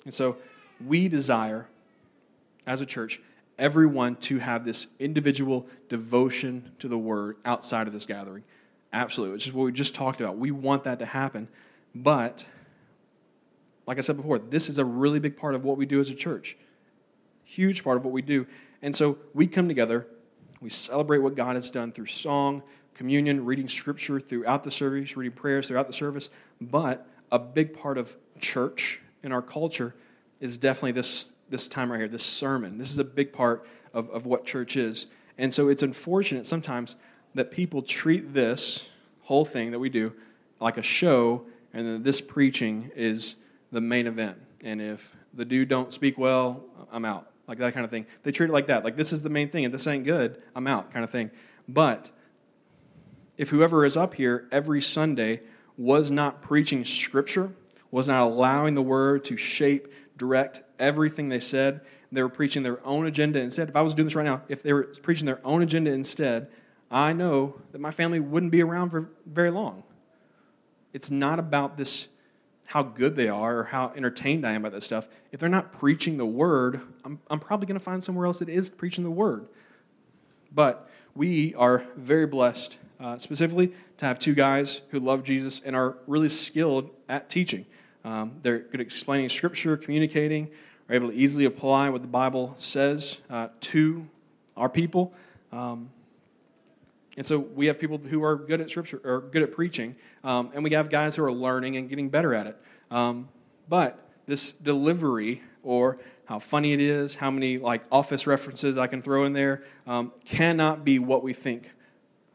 [0.05, 0.37] And so
[0.85, 1.68] we desire,
[2.66, 3.23] as a church,
[3.61, 8.42] everyone to have this individual devotion to the word outside of this gathering.
[8.92, 9.35] Absolutely.
[9.35, 10.37] Which is what we just talked about.
[10.37, 11.47] We want that to happen.
[11.94, 12.46] But,
[13.87, 16.11] like I said before, this is a really big part of what we do as
[16.11, 16.57] a church.
[17.44, 18.46] Huge part of what we do.
[18.83, 20.07] And so we come together,
[20.61, 22.62] we celebrate what God has done through song,
[22.94, 26.30] communion, reading scripture throughout the service, reading prayers throughout the service.
[26.61, 29.94] But a big part of church in our culture
[30.40, 32.78] is definitely this, this time right here, this sermon.
[32.78, 35.07] This is a big part of, of what church is.
[35.38, 36.96] And so it's unfortunate sometimes
[37.35, 38.88] that people treat this
[39.22, 40.12] whole thing that we do
[40.61, 43.37] like a show, and then this preaching is
[43.72, 44.38] the main event.
[44.62, 47.30] And if the dude don't speak well, I'm out.
[47.46, 48.06] Like that kind of thing.
[48.22, 48.84] They treat it like that.
[48.84, 49.64] Like this is the main thing.
[49.64, 51.30] If this ain't good, I'm out, kind of thing.
[51.68, 52.10] But
[53.37, 55.40] if whoever is up here every Sunday
[55.76, 57.52] was not preaching scripture,
[57.90, 61.80] was not allowing the word to shape, direct everything they said,
[62.12, 63.68] they were preaching their own agenda instead.
[63.68, 66.48] If I was doing this right now, if they were preaching their own agenda instead,
[66.90, 69.82] I know that my family wouldn't be around for very long.
[70.94, 72.09] It's not about this
[72.66, 75.07] how good they are or how entertained I am by that stuff.
[75.33, 78.48] If they're not preaching the word, I'm, I'm probably going to find somewhere else that
[78.48, 79.46] is preaching the word.
[80.52, 85.76] But we are very blessed uh, specifically to have two guys who love Jesus and
[85.76, 87.66] are really skilled at teaching.
[88.04, 90.50] Um, they're good at explaining scripture, communicating,
[90.88, 94.07] are able to easily apply what the Bible says uh, to
[94.57, 95.12] our people.
[95.52, 95.90] Um,
[97.16, 100.50] and so we have people who are good at scripture or good at preaching, um,
[100.55, 102.57] and we have guys who are learning and getting better at it.
[102.90, 103.29] Um,
[103.68, 109.03] but this delivery or how funny it is, how many like office references I can
[109.03, 111.70] throw in there, um, cannot be what we think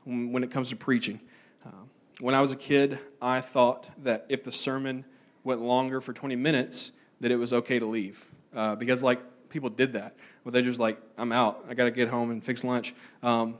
[0.06, 1.20] when it comes to preaching.
[1.66, 1.72] Uh,
[2.20, 5.06] when I was a kid, I thought that if the sermon
[5.44, 8.26] went longer for 20 minutes, that it was okay to leave.
[8.56, 10.16] Uh, because, like, people did that.
[10.44, 11.66] Where they're just like, I'm out.
[11.70, 12.94] I got to get home and fix lunch.
[13.22, 13.56] Um,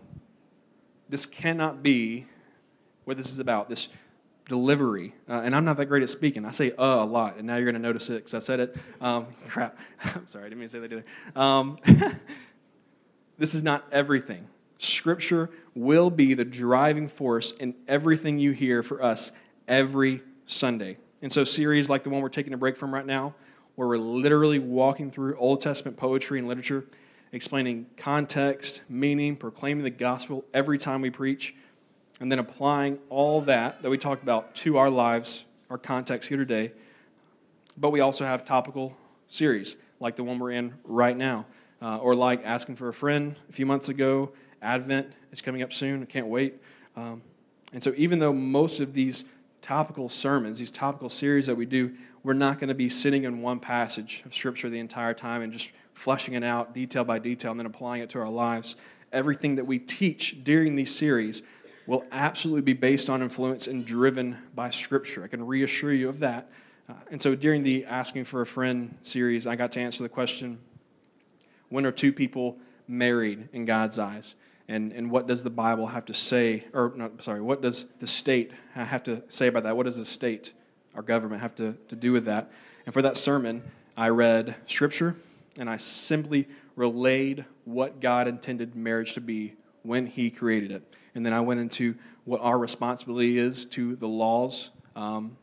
[1.10, 2.28] this cannot be
[3.04, 3.68] what this is about.
[3.70, 3.90] This
[4.50, 5.14] delivery.
[5.30, 6.44] Uh, and I'm not that great at speaking.
[6.44, 8.60] I say uh a lot, and now you're going to notice it because I said
[8.60, 8.76] it.
[9.00, 9.78] Um, crap.
[10.04, 11.06] I'm sorry, I didn't mean to say that either.
[11.36, 11.78] Um,
[13.38, 14.48] this is not everything.
[14.80, 19.32] Scripture will be the driving force in everything you hear for us
[19.68, 20.98] every Sunday.
[21.22, 23.36] And so, series like the one we're taking a break from right now,
[23.76, 26.86] where we're literally walking through Old Testament poetry and literature,
[27.32, 31.56] explaining context, meaning, proclaiming the gospel every time we preach,
[32.20, 36.38] and then applying all that that we talked about to our lives, our context here
[36.38, 36.72] today.
[37.78, 41.46] But we also have topical series like the one we're in right now,
[41.82, 45.72] uh, or like asking for a friend a few months ago, Advent is coming up
[45.72, 46.02] soon.
[46.02, 46.56] I can't wait.
[46.96, 47.22] Um,
[47.72, 49.26] and so, even though most of these
[49.62, 53.42] topical sermons, these topical series that we do, we're not going to be sitting in
[53.42, 57.52] one passage of Scripture the entire time and just fleshing it out detail by detail
[57.52, 58.76] and then applying it to our lives.
[59.12, 61.42] Everything that we teach during these series
[61.88, 65.24] will absolutely be based on influence and driven by Scripture.
[65.24, 66.50] I can reassure you of that.
[66.88, 70.10] Uh, and so during the Asking for a Friend series, I got to answer the
[70.10, 70.60] question
[71.70, 74.36] when are two people married in God's eyes?
[74.68, 78.52] And, and what does the Bible have to say, or sorry, what does the state
[78.74, 79.76] have to say about that?
[79.76, 80.54] What does the state,
[80.96, 82.52] our government, have to, to do with that?
[82.86, 83.64] And for that sermon,
[83.96, 85.16] I read Scripture
[85.58, 90.96] and I simply relayed what God intended marriage to be when He created it.
[91.16, 95.38] And then I went into what our responsibility is to the laws um,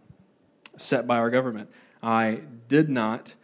[0.77, 1.71] set by our government.
[2.03, 3.35] I did not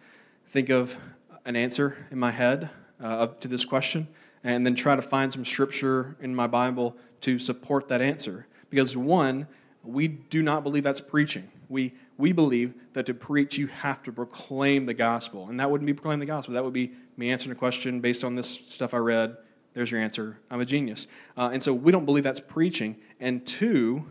[0.46, 0.96] think of
[1.44, 4.08] an answer in my head uh, to this question
[4.44, 8.46] and then try to find some scripture in my Bible to support that answer.
[8.70, 9.46] Because, one,
[9.84, 11.48] we do not believe that's preaching.
[11.72, 15.48] We, we believe that to preach, you have to proclaim the gospel.
[15.48, 16.54] And that wouldn't be proclaiming the gospel.
[16.54, 19.36] That would be me answering a question based on this stuff I read
[19.74, 20.38] there's your answer.
[20.50, 21.06] I'm a genius.
[21.36, 22.96] Uh, and so we don't believe that's preaching.
[23.20, 24.06] And two,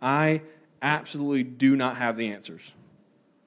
[0.00, 0.42] I
[0.82, 2.72] absolutely do not have the answers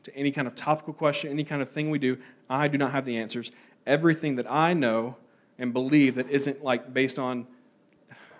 [0.03, 2.17] to any kind of topical question, any kind of thing we do.
[2.49, 3.51] I do not have the answers.
[3.87, 5.15] Everything that I know
[5.57, 7.47] and believe that isn't like based on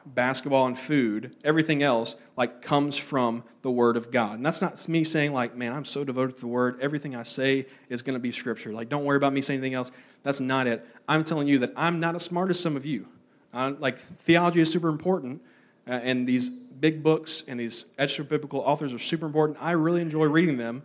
[0.06, 4.36] basketball and food, everything else like comes from the Word of God.
[4.36, 6.80] And that's not me saying like, man, I'm so devoted to the Word.
[6.82, 8.74] Everything I say is going to be Scripture.
[8.74, 9.92] Like, don't worry about me saying anything else.
[10.24, 10.86] That's not it.
[11.08, 13.08] I'm telling you that I'm not as smart as some of you.
[13.54, 15.42] Uh, like theology is super important,
[15.88, 19.58] uh, and these big books and these extra biblical authors are super important.
[19.62, 20.84] I really enjoy reading them,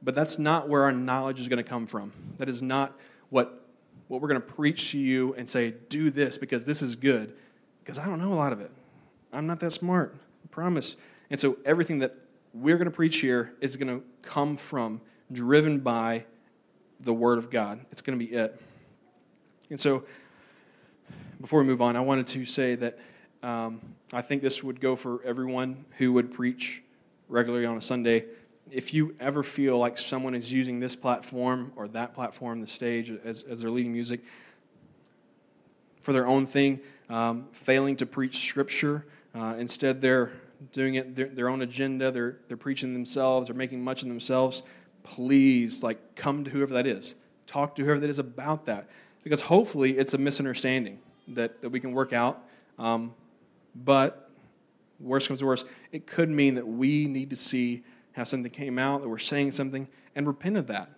[0.00, 2.12] but that's not where our knowledge is going to come from.
[2.36, 2.96] That is not
[3.28, 3.56] what
[4.06, 7.32] what we're going to preach to you and say, do this because this is good
[7.80, 8.70] because I don't know a lot of it.
[9.32, 10.14] I'm not that smart,
[10.44, 10.96] I promise.
[11.30, 12.14] And so everything that
[12.52, 15.00] we're going to preach here is going to come from,
[15.32, 16.24] driven by
[16.98, 17.80] the Word of God.
[17.92, 18.60] It's going to be it.
[19.70, 20.04] And so
[21.40, 22.98] before we move on, I wanted to say that
[23.42, 23.80] um,
[24.12, 26.82] I think this would go for everyone who would preach
[27.28, 28.24] regularly on a Sunday.
[28.70, 33.10] If you ever feel like someone is using this platform or that platform, the stage,
[33.24, 34.20] as, as their leading music
[36.00, 36.80] for their own thing,
[37.10, 39.04] um, failing to preach Scripture.
[39.34, 40.32] Uh, instead, they're
[40.72, 42.10] doing it their, their own agenda.
[42.10, 43.48] They're, they're preaching themselves.
[43.48, 44.62] They're making much of themselves.
[45.02, 47.16] Please, like, come to whoever that is.
[47.46, 48.88] Talk to whoever that is about that.
[49.22, 52.42] Because hopefully it's a misunderstanding that, that we can work out.
[52.78, 53.12] Um,
[53.74, 54.30] but
[54.98, 58.78] worst comes to worst, it could mean that we need to see how something came
[58.78, 60.90] out, that we're saying something, and repent of that.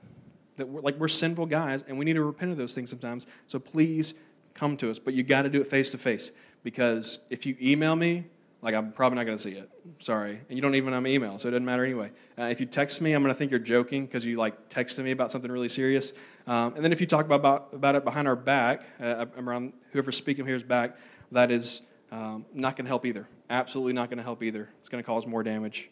[0.57, 3.27] That we're like we're sinful guys, and we need to repent of those things sometimes.
[3.47, 4.15] So please
[4.55, 7.57] come to us, but you got to do it face to face because if you
[7.61, 8.25] email me,
[8.63, 9.69] like I'm probably not going to see it.
[9.99, 12.11] Sorry, and you don't even have my email, so it doesn't matter anyway.
[12.39, 15.03] Uh, if you text me, I'm going to think you're joking because you like texted
[15.03, 16.13] me about something really serious.
[16.47, 20.17] Um, and then if you talk about, about, it behind our back, uh, around whoever's
[20.17, 20.97] speaking here's back,
[21.33, 23.29] that is um, not going to help either.
[23.51, 24.69] Absolutely not going to help either.
[24.81, 25.91] It's going to cause more damage.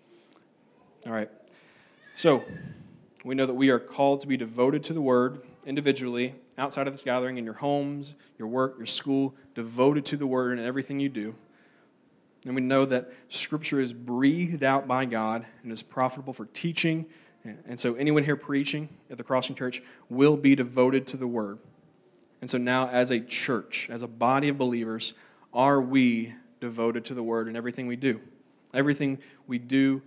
[1.07, 1.31] All right.
[2.14, 2.44] So
[3.25, 6.92] we know that we are called to be devoted to the Word individually, outside of
[6.92, 11.01] this gathering, in your homes, your work, your school, devoted to the Word and everything
[11.01, 11.35] you do.
[12.44, 17.07] And we know that Scripture is breathed out by God and is profitable for teaching.
[17.44, 21.59] And so, anyone here preaching at the Crossing Church will be devoted to the Word.
[22.40, 25.14] And so, now as a church, as a body of believers,
[25.53, 28.20] are we devoted to the Word in everything we do?
[28.73, 30.03] Everything we do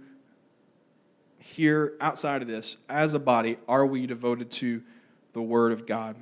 [1.43, 4.81] here outside of this, as a body, are we devoted to
[5.33, 6.15] the Word of God?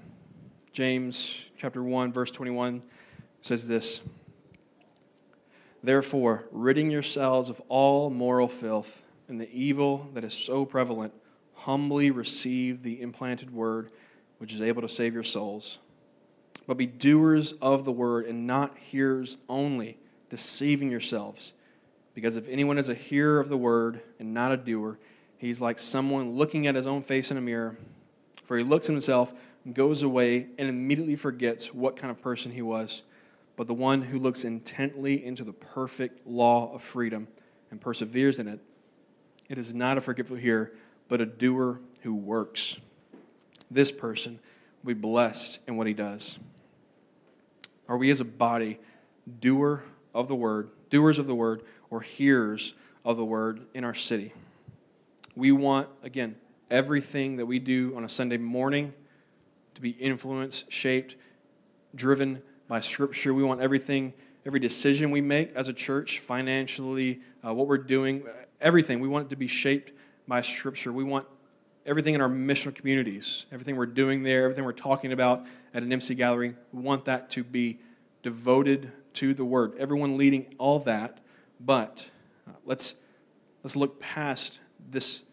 [0.73, 2.81] James chapter 1, verse 21
[3.41, 4.01] says this.
[5.83, 11.13] Therefore, ridding yourselves of all moral filth and the evil that is so prevalent,
[11.53, 13.91] humbly receive the implanted word,
[14.37, 15.79] which is able to save your souls.
[16.67, 19.97] But be doers of the word and not hearers only,
[20.29, 21.53] deceiving yourselves.
[22.13, 24.99] Because if anyone is a hearer of the word and not a doer,
[25.37, 27.77] he's like someone looking at his own face in a mirror.
[28.51, 29.33] For he looks at himself,
[29.71, 33.03] goes away, and immediately forgets what kind of person he was
[33.55, 37.29] but the one who looks intently into the perfect law of freedom
[37.69, 38.59] and perseveres in it,
[39.47, 40.73] it is not a forgetful hearer,
[41.07, 42.77] but a doer who works.
[43.69, 44.37] This person
[44.83, 46.37] will be blessed in what he does.
[47.87, 48.79] Are we as a body
[49.39, 52.73] doer of the word, doers of the word, or hearers
[53.05, 54.33] of the word in our city?
[55.37, 56.35] We want, again,
[56.71, 58.93] everything that we do on a Sunday morning
[59.75, 61.15] to be influenced, shaped,
[61.93, 63.33] driven by Scripture.
[63.33, 64.13] We want everything,
[64.45, 68.23] every decision we make as a church, financially, uh, what we're doing,
[68.59, 68.99] everything.
[68.99, 69.91] We want it to be shaped
[70.27, 70.91] by Scripture.
[70.91, 71.27] We want
[71.85, 75.91] everything in our missional communities, everything we're doing there, everything we're talking about at an
[75.91, 77.79] MC gathering, we want that to be
[78.23, 79.75] devoted to the Word.
[79.77, 81.19] Everyone leading all that
[81.59, 82.09] But
[82.47, 82.95] uh, let's,
[83.63, 84.59] let's look past
[84.89, 85.23] this,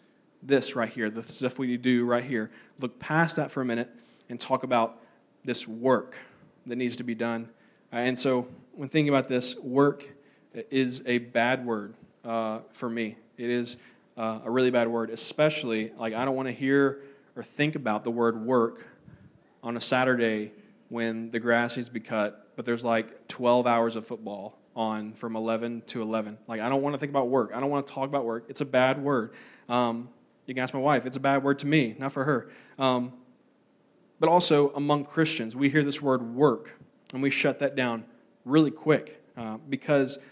[0.43, 2.51] this right here, the stuff we do right here.
[2.78, 3.91] Look past that for a minute
[4.28, 5.01] and talk about
[5.45, 6.16] this work
[6.66, 7.49] that needs to be done.
[7.93, 10.09] Uh, and so, when thinking about this, work
[10.70, 13.16] is a bad word uh, for me.
[13.36, 13.76] It is
[14.16, 17.03] uh, a really bad word, especially like I don't want to hear
[17.36, 18.84] or think about the word work
[19.62, 20.53] on a Saturday
[20.89, 25.12] when the grass needs to be cut, but there's like 12 hours of football on
[25.12, 26.39] from 11 to 11.
[26.47, 27.53] Like, I don't want to think about work.
[27.55, 28.45] I don't want to talk about work.
[28.49, 29.32] It's a bad word.
[29.68, 30.09] Um,
[30.49, 31.05] you can ask my wife.
[31.07, 32.51] It's a bad word to me, not for her.
[32.79, 33.13] Um,
[34.19, 36.75] but also among Christians, we hear this word work,
[37.13, 38.05] and we shut that down
[38.45, 40.23] really quick uh, because if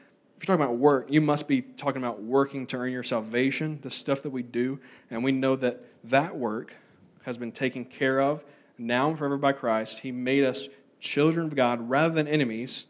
[0.43, 3.91] you're talking about work, you must be talking about working to earn your salvation, the
[3.91, 6.75] stuff that we do, and we know that that work
[7.23, 8.45] has been taken care of
[8.79, 10.01] now and forever by Christ.
[10.01, 12.87] He made us children of God rather than enemies,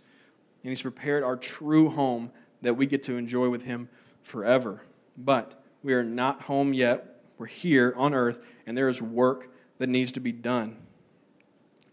[0.62, 2.30] and He's prepared our true home
[2.62, 3.88] that we get to enjoy with Him
[4.22, 4.82] forever.
[5.18, 7.15] But we are not home yet.
[7.38, 10.76] We're here on earth, and there is work that needs to be done.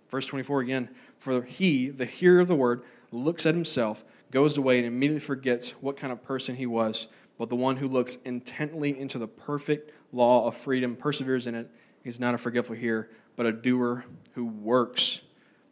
[0.10, 4.78] Verse 24 again For he, the hearer of the word, looks at himself, goes away,
[4.78, 7.08] and immediately forgets what kind of person he was.
[7.38, 11.70] But the one who looks intently into the perfect law of freedom perseveres in it.
[12.04, 15.22] He's not a forgetful hearer, but a doer who works.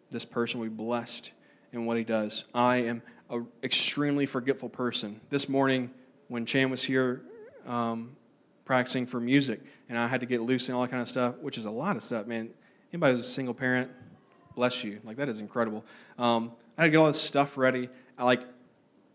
[0.10, 1.32] This person will be blessed
[1.72, 2.46] in what he does.
[2.54, 5.22] I am an extremely forgetful person.
[5.30, 5.92] This morning,
[6.28, 7.22] when Chan was here
[7.66, 8.16] um,
[8.66, 11.38] practicing for music, and I had to get loose and all that kind of stuff,
[11.40, 12.50] which is a lot of stuff, man.
[12.94, 13.90] Anybody who's a single parent,
[14.56, 15.00] bless you.
[15.04, 15.84] Like, that is incredible.
[16.18, 17.90] Um, I had to get all this stuff ready.
[18.18, 18.44] I like,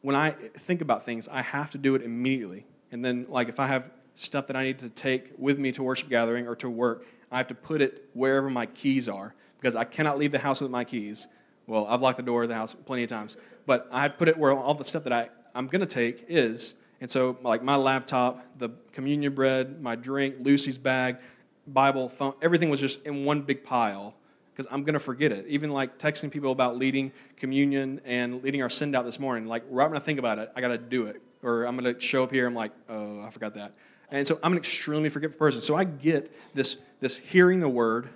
[0.03, 2.67] when I think about things, I have to do it immediately.
[2.93, 5.83] And then, like, if I have stuff that I need to take with me to
[5.83, 9.75] worship gathering or to work, I have to put it wherever my keys are because
[9.77, 11.27] I cannot leave the house with my keys.
[11.67, 13.37] Well, I've locked the door of the house plenty of times,
[13.67, 16.75] but I put it where all the stuff that I, I'm going to take is.
[17.01, 21.19] And so, like my laptop, the communion bread, my drink, Lucy's bag,
[21.67, 24.15] Bible, phone, everything was just in one big pile
[24.53, 25.47] because I'm going to forget it.
[25.49, 29.65] Even like texting people about leading communion and leading our send out this morning, like
[29.69, 31.21] right when I think about it, I got to do it.
[31.43, 33.73] Or I'm going to show up here, I'm like, oh, I forgot that.
[34.11, 35.61] And so I'm an extremely forgetful person.
[35.61, 38.09] So I get this, this hearing the word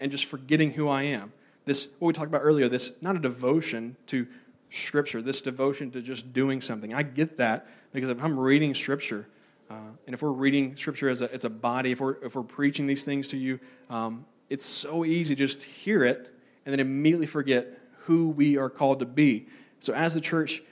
[0.00, 1.32] and just forgetting who I am.
[1.64, 4.26] This, what we talked about earlier, this not a devotion to
[4.70, 6.94] Scripture, this devotion to just doing something.
[6.94, 9.26] I get that because if I'm reading Scripture,
[9.70, 9.74] uh,
[10.06, 12.86] and if we're reading Scripture as a, as a body, if we're, if we're preaching
[12.86, 16.34] these things to you, um, it's so easy to just hear it
[16.64, 19.46] and then immediately forget who we are called to be.
[19.80, 20.62] So, as the church,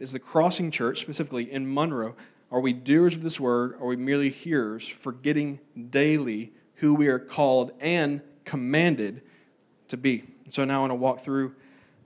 [0.00, 2.14] as the crossing church, specifically in Monroe,
[2.50, 3.74] are we doers of this word?
[3.74, 5.58] Or are we merely hearers, forgetting
[5.90, 9.22] daily who we are called and commanded
[9.88, 10.24] to be?
[10.48, 11.54] So now I want to walk through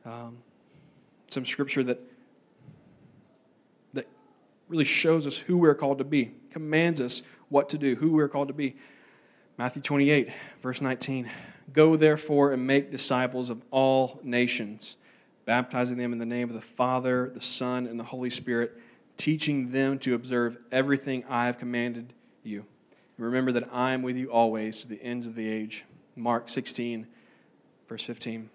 [0.04, 0.38] um,
[1.28, 2.00] some scripture that
[4.68, 8.28] really shows us who we're called to be, commands us what to do, who we're
[8.28, 8.76] called to be.
[9.58, 11.30] Matthew 28, verse 19.
[11.72, 14.96] Go therefore and make disciples of all nations,
[15.44, 18.78] baptizing them in the name of the Father, the Son, and the Holy Spirit
[19.16, 22.12] teaching them to observe everything I have commanded
[22.42, 22.64] you.
[23.16, 25.84] And remember that I am with you always to the ends of the age.
[26.14, 27.06] Mark 16,
[27.88, 28.50] verse 15.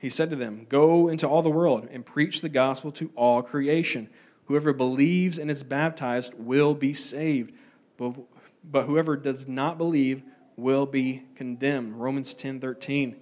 [0.00, 3.42] He said to them, Go into all the world and preach the gospel to all
[3.42, 4.08] creation.
[4.46, 7.52] Whoever believes and is baptized will be saved,
[7.96, 8.16] but,
[8.62, 10.22] but whoever does not believe
[10.56, 12.00] will be condemned.
[12.00, 13.16] Romans 10 13.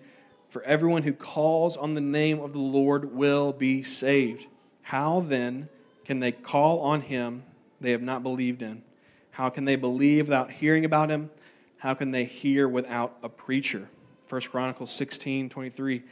[0.50, 4.46] For everyone who calls on the name of the Lord will be saved.
[4.82, 5.68] How then?
[6.04, 7.42] can they call on him
[7.80, 8.82] they have not believed in?
[9.30, 11.30] How can they believe without hearing about him?
[11.78, 13.88] How can they hear without a preacher?
[14.28, 16.02] 1 Chronicles 16 23.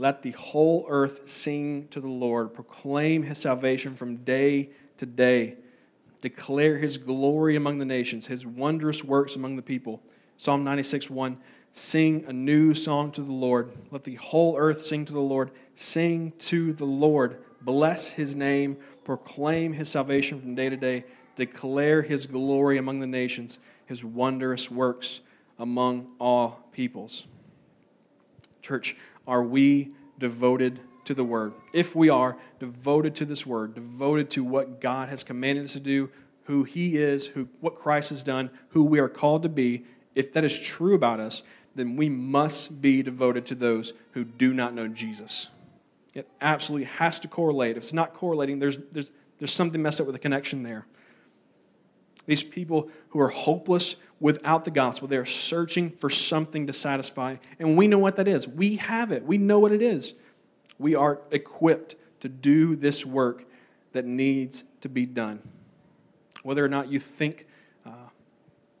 [0.00, 5.58] Let the whole earth sing to the Lord, proclaim his salvation from day to day,
[6.22, 10.00] declare his glory among the nations, his wondrous works among the people.
[10.38, 11.36] Psalm 96 1.
[11.74, 13.72] Sing a new song to the Lord.
[13.90, 15.50] Let the whole earth sing to the Lord.
[15.74, 17.44] Sing to the Lord.
[17.60, 18.78] Bless his name
[19.10, 24.70] proclaim his salvation from day to day, declare his glory among the nations, his wondrous
[24.70, 25.20] works
[25.58, 27.26] among all peoples.
[28.62, 28.96] Church,
[29.30, 31.54] are we devoted to the word?
[31.72, 35.80] If we are devoted to this word, devoted to what God has commanded us to
[35.80, 36.10] do,
[36.44, 39.84] who he is, who what Christ has done, who we are called to be,
[40.16, 41.44] if that is true about us,
[41.76, 45.46] then we must be devoted to those who do not know Jesus.
[46.12, 47.76] It absolutely has to correlate.
[47.76, 50.86] If it's not correlating, there's, there's, there's something messed up with the connection there.
[52.26, 57.36] These people who are hopeless without the gospel, they're searching for something to satisfy.
[57.58, 58.46] And we know what that is.
[58.46, 60.14] We have it, we know what it is.
[60.78, 63.44] We are equipped to do this work
[63.92, 65.40] that needs to be done.
[66.42, 67.46] Whether or not you think
[67.84, 68.08] uh,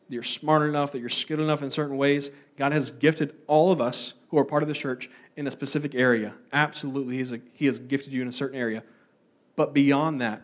[0.08, 3.80] you're smart enough, that you're skilled enough in certain ways, God has gifted all of
[3.80, 6.34] us who are part of the church in a specific area.
[6.52, 8.82] Absolutely, a, he has gifted you in a certain area.
[9.56, 10.42] But beyond that,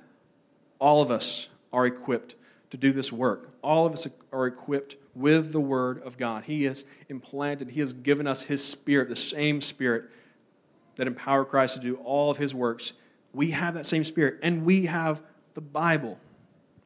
[0.78, 2.34] all of us are equipped
[2.70, 3.50] to do this work.
[3.62, 6.44] All of us are equipped with the Word of God.
[6.44, 10.04] He has implanted, He has given us His Spirit, the same Spirit
[10.96, 12.92] that empowered Christ to do all of His works.
[13.32, 15.22] We have that same Spirit, and we have
[15.54, 16.18] the Bible.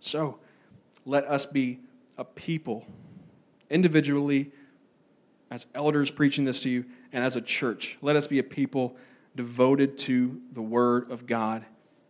[0.01, 0.39] So
[1.05, 1.81] let us be
[2.19, 2.87] a people,
[3.69, 4.51] individually,
[5.51, 7.99] as elders preaching this to you, and as a church.
[8.03, 8.97] Let us be a people
[9.35, 11.65] devoted to the Word of God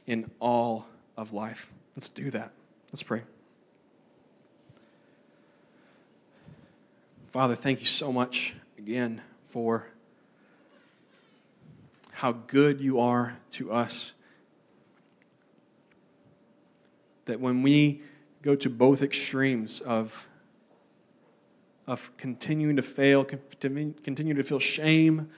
[0.07, 1.71] in all of life.
[1.97, 2.53] Let's do that.
[2.93, 3.23] Let's pray.
[7.31, 9.87] Father, thank you so much again for
[12.11, 14.15] how good you are to us.
[17.27, 18.03] That when we
[18.43, 20.27] go to both extremes of,
[21.87, 25.31] of continuing to fail, continuing to feel shame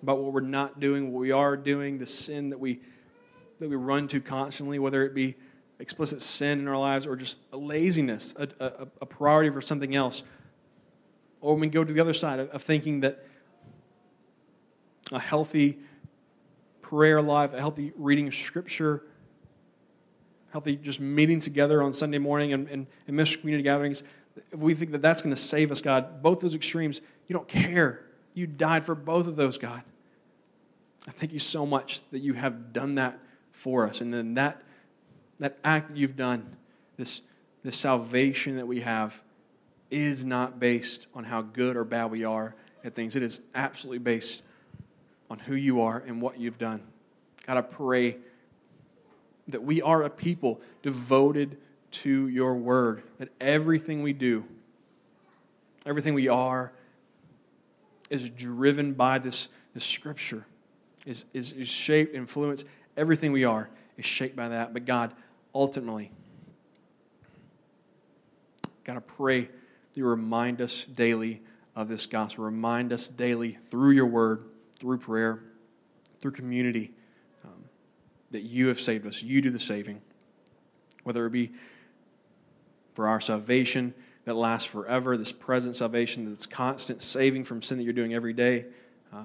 [0.00, 2.78] about what we're not doing, what we are doing, the sin that we,
[3.58, 5.34] that we run to constantly, whether it be
[5.80, 9.96] explicit sin in our lives or just a laziness, a, a, a priority for something
[9.96, 10.22] else
[11.40, 13.24] or when we go to the other side of, of thinking that
[15.12, 15.78] a healthy
[16.82, 19.04] prayer life, a healthy reading of Scripture,
[20.50, 24.02] healthy just meeting together on Sunday morning and, and, and ministry community gatherings,
[24.52, 27.48] if we think that that's going to save us, God, both those extremes, you don't
[27.48, 28.04] care.
[28.34, 29.82] You died for both of those, God.
[31.06, 33.18] I thank you so much that you have done that
[33.50, 34.00] for us.
[34.00, 34.62] And then that,
[35.38, 36.56] that act that you've done,
[36.96, 37.22] this,
[37.64, 39.20] this salvation that we have,
[39.90, 43.16] is not based on how good or bad we are at things.
[43.16, 44.42] It is absolutely based
[45.30, 46.82] on who you are and what you've done.
[47.46, 48.16] God, I pray
[49.48, 51.56] that we are a people devoted
[51.90, 54.44] to your word, that everything we do,
[55.86, 56.72] everything we are,
[58.10, 60.44] is driven by this, this scripture,
[61.06, 62.66] is, is, is shaped, influenced.
[62.96, 64.74] Everything we are is shaped by that.
[64.74, 65.12] But God,
[65.54, 66.10] ultimately,
[68.84, 69.48] God, I pray
[69.98, 71.42] you remind us daily
[71.76, 72.44] of this gospel.
[72.44, 74.44] Remind us daily through your word,
[74.78, 75.42] through prayer,
[76.20, 76.92] through community,
[77.44, 77.64] um,
[78.30, 79.22] that you have saved us.
[79.22, 80.00] You do the saving.
[81.02, 81.52] Whether it be
[82.94, 83.94] for our salvation
[84.24, 88.32] that lasts forever, this present salvation that's constant saving from sin that you're doing every
[88.32, 88.66] day,
[89.12, 89.22] uh,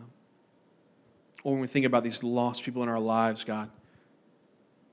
[1.43, 3.69] or when we think about these lost people in our lives, God,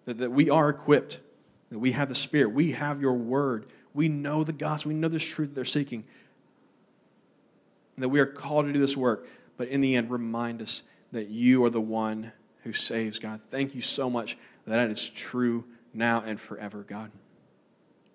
[0.06, 1.20] that, that we are equipped,
[1.70, 5.08] that we have the Spirit, we have your word we know the gospel, we know
[5.08, 6.04] this truth that they're seeking,
[7.98, 9.26] that we are called to do this work.
[9.56, 10.82] But in the end, remind us
[11.12, 12.32] that you are the one
[12.62, 13.40] who saves, God.
[13.50, 17.10] Thank you so much that that is true now and forever, God.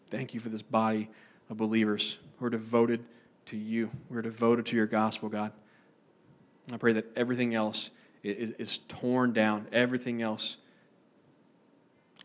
[0.09, 1.09] Thank you for this body
[1.49, 3.03] of believers who are devoted
[3.47, 3.91] to you.
[4.09, 5.51] We're devoted to your gospel, God.
[6.71, 7.91] I pray that everything else
[8.23, 9.67] is, is torn down.
[9.71, 10.57] Everything else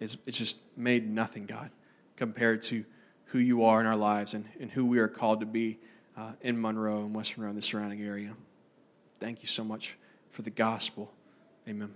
[0.01, 1.71] is just made nothing, God,
[2.17, 2.85] compared to
[3.31, 5.79] who you are in our lives and, and who we are called to be
[6.17, 8.35] uh, in Monroe and West Monroe and the surrounding area.
[9.19, 9.97] Thank you so much
[10.31, 11.13] for the gospel.
[11.69, 11.93] Amen.